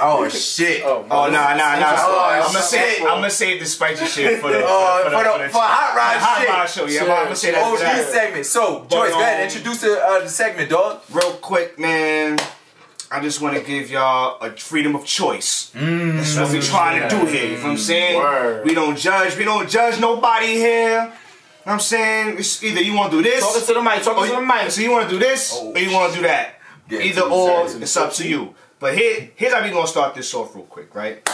[0.00, 0.82] Oh shit.
[0.84, 1.94] Oh no, no, no!
[1.98, 2.64] Oh, I'm gonna shit.
[2.64, 5.94] say I'm gonna save the spicy shit for the Oh, for, for the- for Hot
[5.96, 6.48] Rod hot shit.
[6.48, 6.86] rod show.
[6.86, 7.62] Yeah, I'm gonna say that.
[7.62, 7.96] Oh, for that.
[7.98, 8.46] this segment.
[8.46, 9.36] So, Joyce, go ahead.
[9.40, 11.02] um, Introduce the, uh, the segment, dog.
[11.12, 12.38] Real quick, man.
[13.10, 15.70] I just want to give y'all a freedom of choice.
[15.74, 17.44] That's what we're trying to do here.
[17.50, 18.16] You know what I'm saying?
[18.16, 18.64] Word.
[18.64, 19.36] We don't judge.
[19.36, 21.12] We don't judge nobody here.
[21.66, 22.38] You know what I'm saying?
[22.38, 23.40] It's either you want to do this.
[23.40, 24.00] Talking to the mic.
[24.04, 24.70] Talking or to the you- mic.
[24.70, 26.60] So you want to do this or you want to do that?
[26.88, 27.82] Yeah, either or, side.
[27.82, 28.54] it's up to you.
[28.78, 31.28] But here, here's how we gonna start this off real quick, right?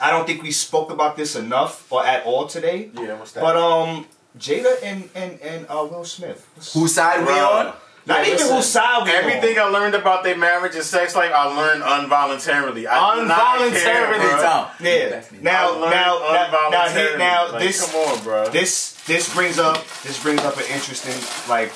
[0.00, 2.88] I don't think we spoke about this enough or at all today.
[2.94, 3.42] Yeah, what's that?
[3.42, 4.06] But um,
[4.38, 6.48] Jada and and and uh, Will Smith.
[6.72, 7.66] Whose side we Bruh.
[7.66, 7.74] on?
[8.08, 8.56] Not even listen.
[8.56, 12.86] whose side we Everything I learned about their marriage and sex life, I learned involuntarily.
[12.88, 14.42] I did care, Involuntarily, bro.
[14.42, 14.68] Tom.
[14.80, 15.22] Yeah.
[15.42, 17.08] Now, I now, now, now, involuntarily.
[17.08, 18.48] here- now Like, this, come on, bro.
[18.48, 21.14] this, this brings up, this brings up an interesting
[21.48, 21.70] like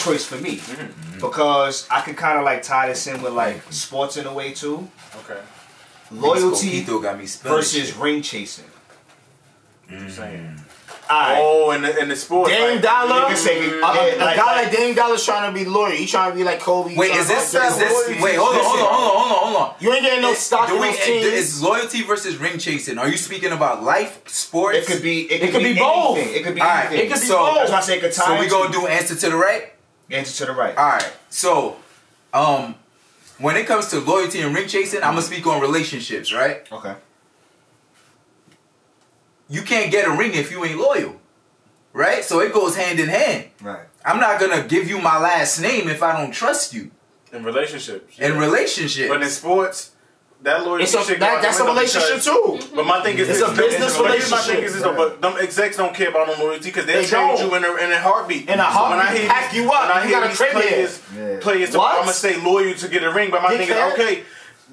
[0.00, 1.20] choice for me Mm-hmm.
[1.20, 4.52] because I can kind of like tie this in with like sports in a way
[4.52, 4.88] too.
[5.24, 5.40] Okay.
[6.10, 7.96] Loyalty Coquito got me spilling versus shit.
[7.98, 8.64] ring chasing.
[9.88, 10.60] What you saying?
[11.10, 11.38] Alright.
[11.40, 12.50] Oh, in the in the sports.
[12.50, 14.94] Dame like, Dollar, you can say- a, a- yeah, a like- guy like- like Dame
[14.94, 15.92] Dollar's trying to be loyal.
[15.92, 16.94] He trying to be like Kobe.
[16.96, 18.22] Wait, is this like is this?
[18.22, 19.74] Wait, hold on, hold on, hold on, hold on, hold on.
[19.80, 21.24] You ain't getting no Is- stock do in those teams.
[21.26, 22.98] Is loyalty versus ring chasing?
[22.98, 24.76] Are you speaking about life, sports?
[24.78, 25.22] It could be.
[25.32, 26.18] It, It could be both.
[26.18, 26.34] anything.
[26.40, 27.06] It could be All right, anything.
[27.06, 27.54] It could be so, both.
[27.56, 29.36] That's why I say it could tie So we into- gonna do answer to the
[29.36, 29.72] right.
[30.10, 30.76] answer to the right.
[30.76, 31.12] All right.
[31.30, 31.76] So,
[32.34, 32.74] um,
[33.38, 36.66] when it comes to loyalty and ring chasing, I'm gonna speak on relationships, right?
[36.70, 36.94] Okay.
[39.48, 41.16] You can't get a ring if you ain't loyal,
[41.92, 42.22] right?
[42.24, 43.46] So it goes hand in hand.
[43.62, 43.86] Right.
[44.04, 46.90] I'm not gonna give you my last name if I don't trust you
[47.32, 48.18] in relationships.
[48.18, 48.38] in yeah.
[48.38, 49.08] relationships.
[49.08, 49.92] But in sports,
[50.42, 52.58] that loyalty a, shit that, goes that's a relationship because- too.
[52.74, 52.88] But mm-hmm.
[52.88, 55.20] my thing is, It's this, a business but here's my thing is this, though, but
[55.20, 57.90] them execs don't care about no loyalty because they'll They trade you in a, in
[57.92, 58.48] a heartbeat.
[58.48, 59.88] In a So when I heartbeat, hear pack you up.
[59.88, 60.62] When I You hear got a these crib here.
[60.62, 61.38] players, Yeah.
[61.40, 61.94] players, What?
[61.96, 63.30] I'm gonna stay loyal to get a ring.
[63.30, 63.92] But my They thing can.
[63.92, 64.22] is, okay.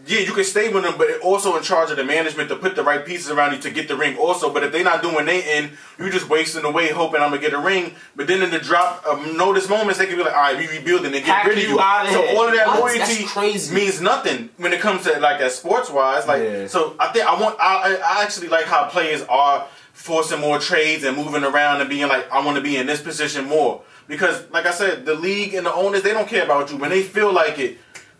[0.08, 2.75] Yeah, you can stay with them, but also in charge of the management to put
[2.75, 4.17] the right pieces around you to get the ring.
[4.17, 7.41] Also, but if they're not doing their end, you just wasting away hoping I'm gonna
[7.41, 7.95] get a ring.
[8.15, 10.67] But then in the drop of notice moments, they can be like, "All right, we
[10.67, 13.99] rebuilding and get Pack rid of you you." outta so all of that loyalty means
[14.01, 16.27] nothing when it comes to like that sports wise.
[16.27, 16.67] Like, Yeah.
[16.67, 17.58] so I think I want.
[17.60, 22.08] I, I actually like how players are forcing more trades and moving around and being
[22.08, 25.53] like, I want to be in this position more because, like I said, the league
[25.55, 27.79] and the owners they don't care about you when they feel like it.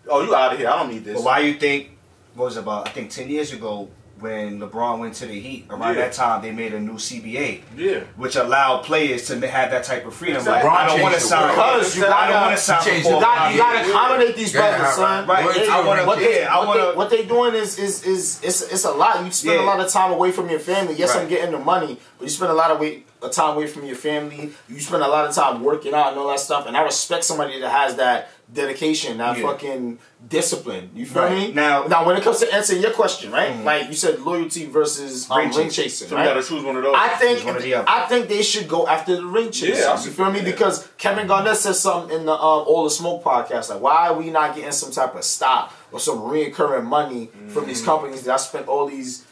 [0.10, 0.70] Oh, you out of here!
[0.70, 1.16] I don't need this.
[1.16, 1.92] But why you think?
[2.36, 2.88] What was it about?
[2.88, 3.90] I think ten years ago
[4.20, 5.66] when LeBron went to the Heat.
[5.70, 6.02] Around Yeah.
[6.02, 8.00] that time, they made a new CBA, Yeah.
[8.16, 10.44] which allowed players to have that type of freedom.
[10.46, 11.58] Like, I don't want to changed the sign.
[11.58, 11.80] world.
[11.80, 14.36] Because you I don't gotta- want to sign for You got you got to accommodate
[14.38, 15.28] these Yeah, brothers, right, son.
[15.28, 15.54] right.
[15.56, 18.04] They- I wanna- what they, yeah, I what wanna- they what they doing is is
[18.04, 19.24] is it's it's a lot.
[19.26, 20.94] You spend a lot of time away from your family.
[20.96, 23.68] Yes, I'm getting the money, but you spend a lot of way, of time away
[23.68, 24.52] from your family.
[24.70, 26.66] You spend a lot of time working out and all that stuff.
[26.68, 29.44] And I respect somebody that has that dedication, that Yeah.
[29.48, 30.90] fucking discipline.
[30.94, 31.32] You feel Right.
[31.50, 31.52] me?
[31.54, 33.64] Now- now when it comes to answering your question, right?
[33.64, 35.84] Like you said, loyalty versus um, Ring ring, chasing.
[35.86, 36.08] chasing.
[36.10, 36.24] So right?
[36.24, 36.96] you gotta choose one of those.
[36.98, 37.90] I think Choose one or the other.
[37.90, 39.80] I think they should go after the ring chase.
[39.80, 40.40] Yeah, you feel me?
[40.40, 40.46] yeah.
[40.46, 43.70] Because Kevin Garnett said something in the um, All the Smoke podcast.
[43.70, 47.64] Like, why are we not getting some type of stock or some recurring money from
[47.64, 47.68] Mm.
[47.68, 49.24] these companies that I spent all these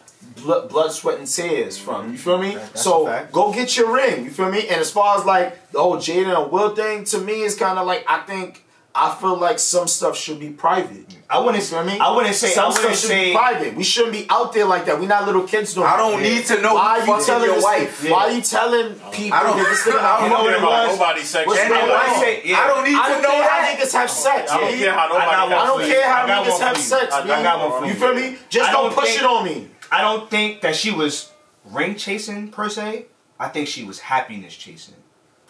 [0.42, 2.12] blood, blood sweat, and tears from?
[2.12, 2.56] You feel me?
[2.56, 4.26] That's so go get your ring.
[4.26, 4.68] You feel me?
[4.68, 7.78] And as far as like the whole Jaden and Will thing, to me, is kind
[7.80, 8.62] of like I think.
[8.96, 11.18] I feel like some stuff should be private.
[11.28, 11.64] I wouldn't.
[11.64, 11.98] You feel me?
[11.98, 12.50] I wouldn't say.
[12.50, 13.32] some stuff wouldn't should say.
[13.32, 13.76] be private.
[13.76, 15.00] We shouldn't be out there like that.
[15.00, 17.64] We're not little kids doing I don't need to know Why are you telling your
[17.64, 17.96] wife.
[17.96, 20.92] thing- Why are you telling people I don't- this thing I don't know what about
[20.92, 21.48] nobody's sex.
[21.48, 21.74] What's And?
[21.74, 22.60] I say- yeah.
[22.60, 24.52] I don't need I to don't know how niggas have sex.
[24.52, 26.78] I don't care how nobody I got has one I don't care how niggas have
[26.78, 27.14] sex.
[27.16, 27.28] I B.
[27.30, 28.38] got one for You feel me?
[28.50, 29.70] Just don't push it on me.
[29.94, 31.32] I don't think that she was
[31.66, 33.06] ring chasing per se.
[33.40, 34.96] I think she was happiness chasing.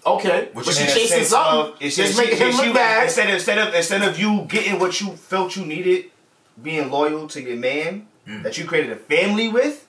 [0.06, 0.90] Okay, What but she mean?
[0.90, 1.76] In a chasing sense something.
[1.80, 3.04] it's Just just making him look bad.
[3.06, 6.12] Instead of instead of instead of you getting what you felt you needed,
[6.62, 8.42] being loyal to your man Mm.
[8.44, 9.86] that you created a family with,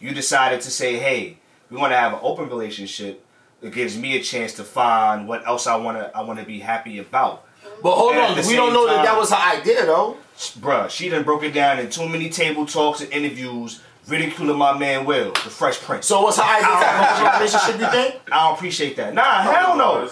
[0.00, 1.38] you decided to say, "Hey,
[1.70, 3.24] we want to have an open relationship.
[3.62, 6.44] It gives me a chance to find what else I want to I want to
[6.44, 7.44] be happy about."
[7.82, 10.16] But hold At on, we don't know that time- that was her idea though.
[10.60, 14.76] Bruh, she done broke it down in too many table talks and interviews, ridiculing my
[14.76, 16.06] man Will, the Fresh Prince.
[16.06, 16.66] So what's her idea?
[16.66, 18.20] Type of relationship you think?
[18.32, 19.14] I don't appreciate that.
[19.14, 20.08] Nah, hell no.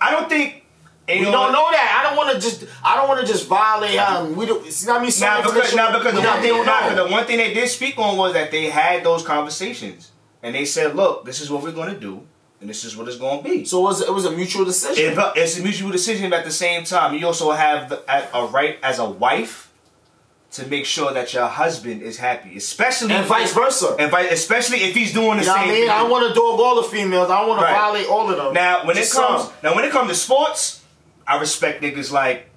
[0.00, 0.64] I don't think.
[1.08, 1.52] and We you don't what?
[1.52, 2.00] know that.
[2.00, 2.64] I don't want to just.
[2.84, 4.24] I don't want to just violate her.
[4.24, 4.64] We don't.
[4.70, 5.10] See what I mean?
[5.10, 6.86] Some Now because, information now because the we one not- thing, we don't nah, know.
[6.88, 10.10] 'cause the one thing they did speak on was that they had those conversations
[10.42, 12.26] and they said, "Look, this is what we're going to do,
[12.62, 14.64] and this is what it's going to be." So it was it was a mutual
[14.64, 15.12] decision.
[15.18, 16.30] It- it's a mutual decision.
[16.30, 19.68] but At the same time, you also have the, a, a right as a wife
[20.52, 23.96] to make sure that your husband is happy, especially And vice versa.
[23.98, 25.62] and vice, especially if he's doing the You know same.
[25.62, 25.80] I mean?
[25.82, 25.90] thing.
[25.90, 27.30] I don't want to dog all the females.
[27.30, 27.70] I don't want Right.
[27.72, 28.52] to violate all of them.
[28.54, 29.52] Now, when Just it comes some.
[29.62, 30.80] now when it comes to sports,
[31.26, 32.50] I respect niggas like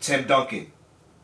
[0.00, 0.72] Tim Duncan,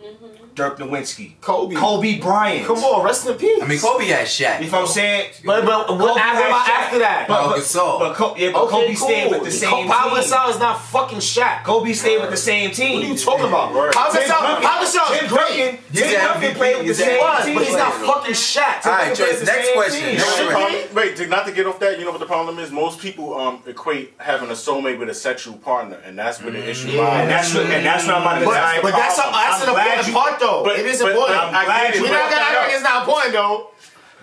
[0.03, 0.27] mm-hmm.
[0.59, 1.77] Dirk Nowitzki, Kobe.
[1.77, 2.67] Kobe Bryant.
[2.67, 3.63] Come on, rest in peace.
[3.63, 4.59] I mean, Kobe had Shaq.
[4.61, 5.31] You know what I'm saying?
[5.45, 7.29] But, but what Kobe happened about after that?
[7.29, 7.99] But, Pau but, Gasol.
[8.01, 9.09] but, Co- yeah, but okay, Kobe cool.
[9.09, 10.19] stayed with the same Pau team.
[10.25, 11.63] Gasol is not fucking Shaq.
[11.63, 12.97] Kobe stayed with the same team.
[12.99, 13.95] What are you talking about?
[13.95, 15.59] Pau Tim Gasol, Duncan- Pau Gasol is Tim great.
[15.59, 17.55] Duncan, He's Tim Duncan played with the same team.
[17.55, 18.85] but he's not fucking Shaq.
[18.87, 20.03] All right, Duncan Joyce, next question.
[20.03, 20.17] team.
[20.19, 20.73] Next Shit, question.
[20.91, 20.95] man.
[21.17, 22.73] Wait, not to get off that, you know what the problem is?
[22.73, 26.69] Most people um equate having a soulmate with a sexual partner, and that's where the
[26.69, 27.23] issue lies.
[27.23, 28.45] And that's what and that's what I'm about to
[28.83, 30.65] But, that's, a, that's an important part, though though.
[30.65, 31.39] But, it is important.
[31.39, 33.71] I'm We're not gonna act like it's not important though.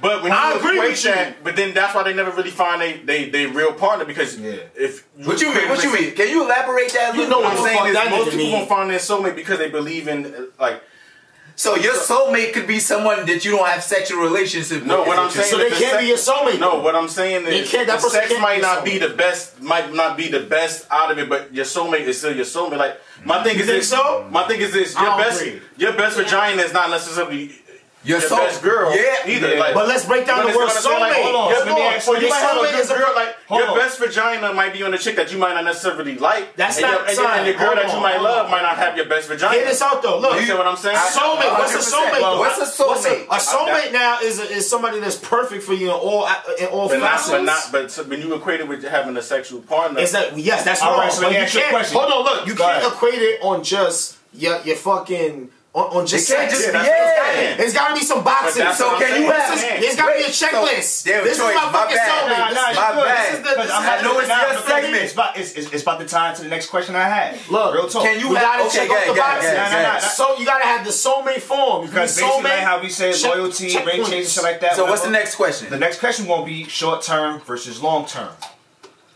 [0.01, 1.35] But when I agree with that, you.
[1.43, 4.57] but then that's why they never really find they they, they real partner because yeah.
[4.75, 6.13] if what you mean, what you mean?
[6.13, 7.15] Can you elaborate that?
[7.15, 7.95] You know what I'm saying?
[7.95, 10.83] Is most people won't find their soulmate because they believe in uh, like
[11.57, 14.87] so your soulmate could be someone that you don't have sexual relationship with.
[14.87, 16.59] No, what I'm saying so they can't be your soulmate.
[16.59, 19.93] No, what I'm saying is can't, that sex might be not be the best, might
[19.93, 22.77] not be the best out of it, but your soulmate is still your soulmate.
[22.77, 23.89] Like my thing you is this.
[23.89, 24.95] So my thing is this.
[24.95, 25.61] Your best, agree.
[25.77, 26.23] your best yeah.
[26.23, 27.51] vagina is not necessarily
[28.05, 29.55] your, your soul, girl, yeah, either.
[29.55, 29.59] Yeah.
[29.59, 31.17] Like, but let's break down the word soulmate.
[31.17, 31.33] A
[32.87, 36.15] girl, like your best vagina might be on a chick that you might not necessarily
[36.17, 36.55] like.
[36.55, 37.39] That's and not your, sign.
[37.39, 38.51] And, your girl hold that on, you might love on.
[38.51, 39.55] might not have your best vagina.
[39.55, 40.19] Get this out though.
[40.19, 40.97] Look, you know what I'm saying?
[40.97, 41.51] Soulmate.
[41.57, 42.39] What's a soulmate?
[42.39, 43.27] What's a soulmate?
[43.27, 46.27] What's a, a soulmate now is a, is somebody that's perfect for you in all
[46.59, 47.29] in all but facets.
[47.29, 50.11] Not, but not but so when you equate it with having a sexual partner, is
[50.11, 50.63] that yes?
[50.63, 55.91] That's question Hold on, look, you can't equate it on just your your fucking on,
[55.91, 57.59] on just it can't just be, yeah.
[57.59, 58.63] It's got to be some boxes.
[58.77, 59.59] So can you have?
[59.83, 61.03] It's got to be a checklist.
[61.03, 61.51] So, this choice.
[61.51, 62.31] is my, my fucking soulmate.
[62.31, 63.27] Nah, nah, this, my bad.
[63.27, 65.03] This is the, this I, know it's now, your segment.
[65.03, 67.35] It's about, it's, it's, it's about the time to the next question I had.
[67.51, 68.03] Look, real talk.
[68.03, 69.53] Can you have, okay, check out the boxing.
[69.53, 71.87] Nah, nah, nah, so you got to have the soulmate form.
[71.87, 74.77] Because basically how we say loyalty, check rate changes, shit like that.
[74.77, 75.69] So what's the next question?
[75.69, 78.31] The next question will be short term versus long term.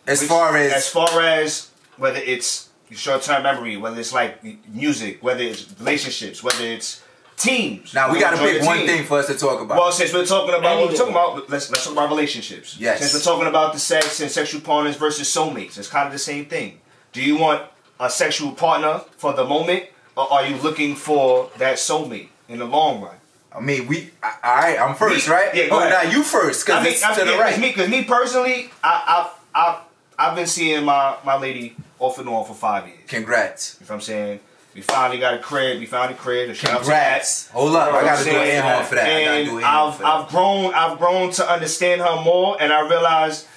[0.06, 5.44] As far as as far as whether it's short-term memory, whether it's like music, whether
[5.44, 7.02] it's relationships, whether it's
[7.40, 7.94] teams.
[7.94, 9.78] Now we, got to pick one thing for us to talk about.
[9.78, 12.78] Well, since we're talking about what we're talking about, let's let's talk about relationships.
[12.80, 13.00] Yes.
[13.00, 16.20] Since we're talking about the sex and sexual partners versus soulmates, it's kind of the
[16.20, 16.80] same thing.
[17.12, 17.64] Do you want
[18.00, 22.66] a sexual partner for the moment, or are you looking for that soulmate in the
[22.66, 23.16] long run?
[23.52, 24.12] I mean, we.
[24.22, 25.56] All right, I'm first, me, right?
[25.56, 25.92] Yeah, go oh, ahead.
[25.92, 27.60] Now you first, cause I mean, it's I mean, to the right.
[27.60, 29.82] Me, cause me personally, I, I, I,
[30.20, 33.00] I've been seeing my my lady off and on for five years.
[33.08, 33.78] Congrats.
[33.80, 34.40] You know what I'm saying?
[34.74, 35.80] We finally got a crib.
[35.80, 36.50] We found a crib.
[36.50, 37.50] A Congrats.
[37.50, 37.88] Hold up.
[37.88, 39.08] You know I gotta do an air horn for that.
[39.08, 43.48] And I have I've grown I've grown to understand her more and I realized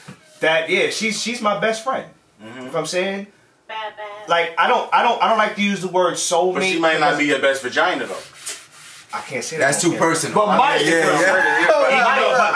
[0.40, 2.06] that yeah, she's she's my best friend.
[2.06, 2.46] Mm -hmm.
[2.46, 2.64] You mm-hmm.
[2.64, 3.26] know what I'm saying?
[4.28, 6.54] Like I don't I don't I don't like to use the word soulmate.
[6.54, 8.24] But she might not be your best vagina though.
[9.14, 9.72] I can't say that.
[9.72, 10.34] That's too personal.
[10.34, 11.81] But my yeah, yeah.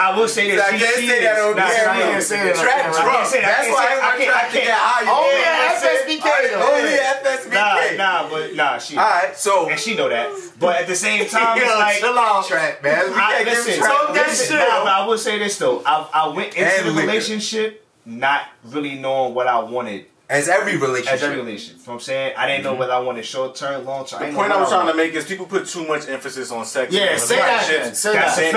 [0.07, 0.61] I will say this.
[0.61, 2.21] that she, she say that on camera.
[2.23, 3.27] Track drunk.
[3.31, 5.03] That's why everyone tried to get high.
[5.03, 6.27] Only at FSBK.
[6.55, 7.97] Only FSBK.
[7.97, 8.95] Nah, nah, but nah, she.
[8.97, 10.31] All right, so and she know that.
[10.59, 13.09] But at the same time, it's like chill out, trap man.
[13.09, 14.51] We can't listen, talk that shit.
[14.51, 15.83] Nah, but I will say this though.
[15.85, 21.13] I I went into the relationship not really knowing what I wanted as every relationship.
[21.13, 21.77] As every relationship.
[21.77, 22.33] You know what I'm saying?
[22.37, 22.73] I didn't mm-hmm.
[22.73, 24.19] know whether I wanted short term, long term.
[24.19, 26.65] The I point I was trying to make is people put too much emphasis on
[26.65, 26.93] sex.
[26.93, 27.65] Yeah, say that.
[27.65, 27.95] Shit.
[27.95, 28.35] Say that.
[28.35, 28.53] Saying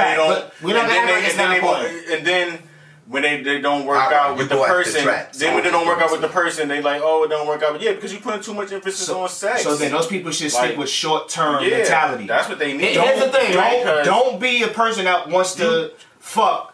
[0.63, 2.59] we don't and, then and, and then
[3.07, 5.87] when they, they don't work right, out with the person, the then when they don't
[5.87, 7.73] work out with the person, they like, oh, it don't work out.
[7.73, 9.65] But yeah, because you put too much emphasis so, on sex.
[9.65, 12.27] So then those people should stick like, with short term yeah, mentality.
[12.27, 12.97] That's what they need.
[12.97, 16.70] Here's the thing, don't, don't be a person that wants to fuck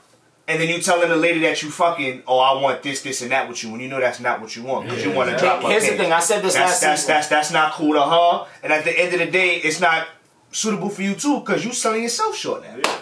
[0.49, 3.33] and then you telling the lady that you fucking, oh, I want this, this, and
[3.33, 5.31] that with you, when you know that's not what you want because yeah, you want
[5.31, 5.59] to yeah.
[5.59, 5.63] drop.
[5.63, 7.15] Here's the thing: I said this that's, last that's, season.
[7.15, 9.81] That's, that's that's not cool to her, and at the end of the day, it's
[9.81, 10.07] not
[10.53, 12.77] suitable for you too because you selling yourself short now.
[12.77, 12.99] Yeah.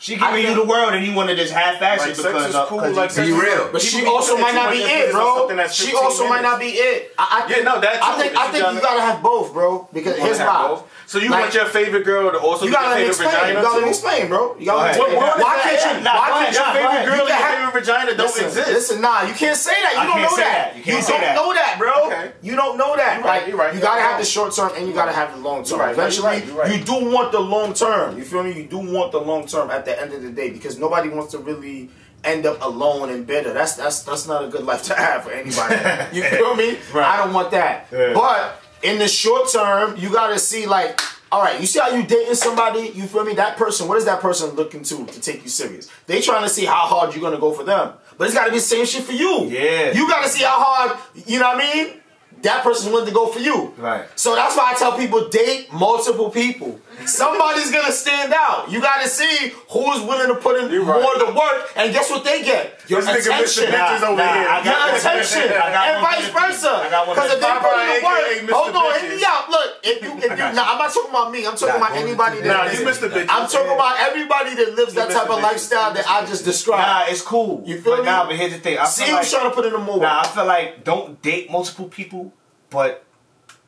[0.00, 2.54] She giving you the world, and you want to just half-ass like, it because sex
[2.54, 3.68] is cool, uh, like, be real.
[3.70, 5.46] But she also might not be it, bro.
[5.68, 6.30] She also minutes.
[6.30, 7.12] might not be it.
[7.18, 9.90] I, I think, yeah, no, that I think I think you gotta have both, bro.
[9.92, 10.82] Because here's why.
[11.10, 13.56] So you like, want your favorite girl to also you gotta your favorite explain.
[13.56, 13.58] vagina?
[13.58, 14.56] You gotta explain, bro.
[14.60, 15.16] You gotta explain.
[15.16, 16.04] What, why can't you?
[16.04, 18.68] Nah, why can't your favorite girl and your favorite vagina don't listen, exist?
[18.70, 19.92] Listen, nah, you can't say that.
[19.94, 20.70] You I don't know that.
[20.70, 20.86] that.
[20.86, 21.34] You, you don't that.
[21.34, 22.06] know that, bro.
[22.06, 22.32] Okay.
[22.42, 23.16] You don't know that.
[23.16, 23.48] You're right.
[23.48, 23.74] You're right.
[23.74, 25.80] You gotta have the short term and you gotta have the long term.
[25.80, 25.90] Right.
[25.90, 28.16] Eventually, you do want the long term.
[28.16, 28.52] You feel me?
[28.52, 31.32] You do want the long term at the end of the day because nobody wants
[31.32, 31.90] to really
[32.22, 33.52] end up alone and bitter.
[33.52, 35.74] That's that's that's not a good life to have for anybody.
[36.16, 36.78] you feel me?
[36.94, 37.04] Right.
[37.04, 37.88] I don't want that.
[37.90, 38.12] Yeah.
[38.14, 41.00] But in the short term, you gotta see like,
[41.32, 43.34] all right, you see how you dating somebody, you feel me?
[43.34, 45.88] That person, what is that person looking to to take you serious?
[46.06, 47.94] They trying to see how hard you're gonna go for them.
[48.18, 49.46] But it's gotta be the same shit for you.
[49.46, 49.92] Yeah.
[49.92, 51.99] You gotta see how hard, you know what I mean?
[52.42, 53.74] that person's willing to go for you.
[53.76, 54.06] Right.
[54.16, 56.80] So that's why I tell people date multiple people.
[57.06, 58.70] Somebody's gonna stand out.
[58.70, 62.42] You gotta see who's willing to put in more the work, and guess what they
[62.42, 62.80] get?
[62.88, 63.64] Your this attention.
[63.64, 64.00] Nigga, Mr.
[64.00, 64.48] Nah, over nah, here.
[64.48, 66.84] I got Your attention, and vice versa.
[67.08, 69.48] Because if they put in the work, hold on, hit me out.
[69.48, 71.46] Look, if you, if you, nah, I'm not talking about me.
[71.46, 72.46] I'm talking about anybody that.
[72.46, 73.08] Nah, you Mr.
[73.08, 73.28] Bitches.
[73.30, 76.82] I'm talking about everybody that lives that type of lifestyle that I just described.
[76.82, 77.62] Nah, it's cool.
[77.64, 78.04] You feel me?
[78.04, 78.78] Nah, but here's the thing.
[78.86, 80.00] See, you trying to put in the more.
[80.00, 82.29] Nah, I feel like don't date multiple people
[82.70, 83.04] but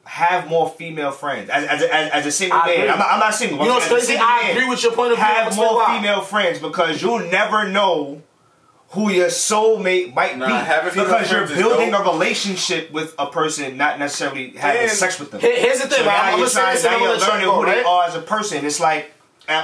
[0.04, 2.90] have more female friends as, as, as, as a single I man.
[2.90, 3.58] I'm not, I'm not, single.
[3.58, 4.16] You know, crazy.
[4.16, 5.24] I agree with your point of view.
[5.24, 8.22] Have more female friends because you never know
[8.90, 10.46] who your soulmate might nah,
[10.84, 15.30] be because you're building a relationship with a person, not necessarily having and sex with
[15.30, 15.40] them.
[15.40, 17.76] Here's the thing, so now, I'm you're, trying, now you're learning who right?
[17.76, 18.66] they are as a person.
[18.66, 19.10] It's like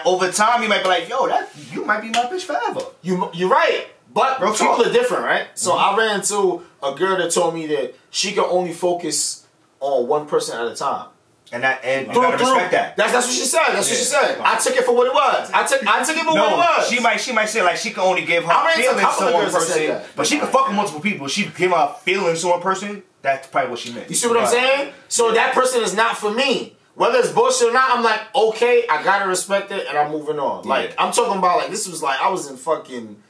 [0.06, 2.80] over time you might be like, yo, that you might be my bitch forever.
[3.02, 4.86] You you're right, but Real people talk.
[4.86, 5.46] are different, right?
[5.54, 5.94] So mm-hmm.
[5.94, 9.46] I ran into a girl that told me that she can only focus
[9.80, 11.08] on one person at a time.
[11.50, 12.46] And that and you Through- gotta through.
[12.52, 12.96] respect that.
[12.98, 13.68] That's that's what she said.
[13.72, 14.38] That's what she said.
[14.40, 15.50] I took it for what it was.
[15.54, 16.88] I took I took it for what it was.
[16.90, 19.24] she might she might say like she can only give her into a feelings to
[19.24, 21.26] one girls that said person, but she can fuck with multiple people.
[21.26, 23.02] She give her feelings to one person.
[23.22, 24.10] That's probably what she meant.
[24.10, 24.92] You see what I'm saying?
[25.08, 26.76] So that person is not for me.
[26.94, 30.38] Whether it's bullshit or not, I'm like, okay, I gotta respect it, and I'm moving
[30.38, 30.64] on.
[30.66, 33.22] Like I'm talking about, like this was like I was in fucking,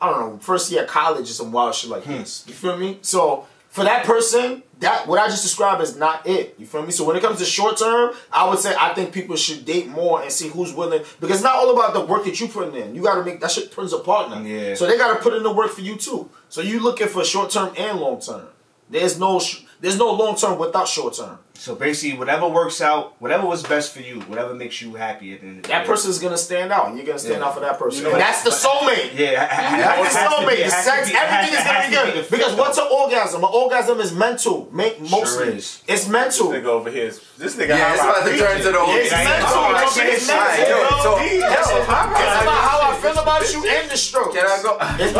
[0.00, 2.12] I don't know, first year of college or some wild shit like hmm.
[2.12, 2.44] this.
[2.46, 2.98] You feel me?
[3.02, 6.54] So for that person, that what I just described is not it.
[6.58, 6.92] You feel me?
[6.92, 9.88] So when it comes to short term, I would say I think people should date
[9.88, 12.80] more and see who's willing because it's not all about the work that you putting
[12.80, 12.94] in.
[12.94, 14.46] You got to make that shit turns a partner.
[14.46, 14.74] Yeah.
[14.74, 16.30] So they got to put in the work for you too.
[16.48, 18.46] So you looking for short term and long term.
[18.88, 21.38] There's no sh- there's no long term without short term.
[21.58, 25.40] So basically, whatever works out, whatever was best for you, whatever makes you happy at
[25.40, 25.86] the end of the That day.
[25.88, 27.46] person's gonna stand out, and you're gonna stand Yeah.
[27.46, 27.98] out for that person.
[27.98, 29.10] You know, and that's the soulmate.
[29.18, 30.64] Yeah, ha- ha- that's the soulmate.
[30.64, 32.30] The sex, be- it has everything is gonna be to be good.
[32.30, 33.42] Because fit, what's an orgasm?
[33.42, 34.68] An orgasm is mental.
[34.72, 35.48] Make mostly.
[35.58, 35.82] is.
[35.88, 36.50] It's mental.
[36.50, 37.68] This nigga over here is this nigga.
[37.70, 39.24] Yeah, it's about to turn to the It's OG.
[39.24, 39.58] mental.
[39.58, 40.36] Alright, It's shit, mental.
[40.38, 41.02] alright, yo, bro.
[41.02, 44.32] so- That's yo, it's about how I feel about you and the stroke.
[44.34, 44.78] Can I go?
[45.02, 45.12] It's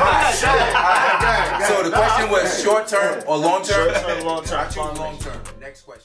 [1.69, 3.93] So the question was short term or long term?
[3.93, 4.61] Short term, long term.
[4.61, 5.41] I choose long term.
[5.61, 6.05] Next question.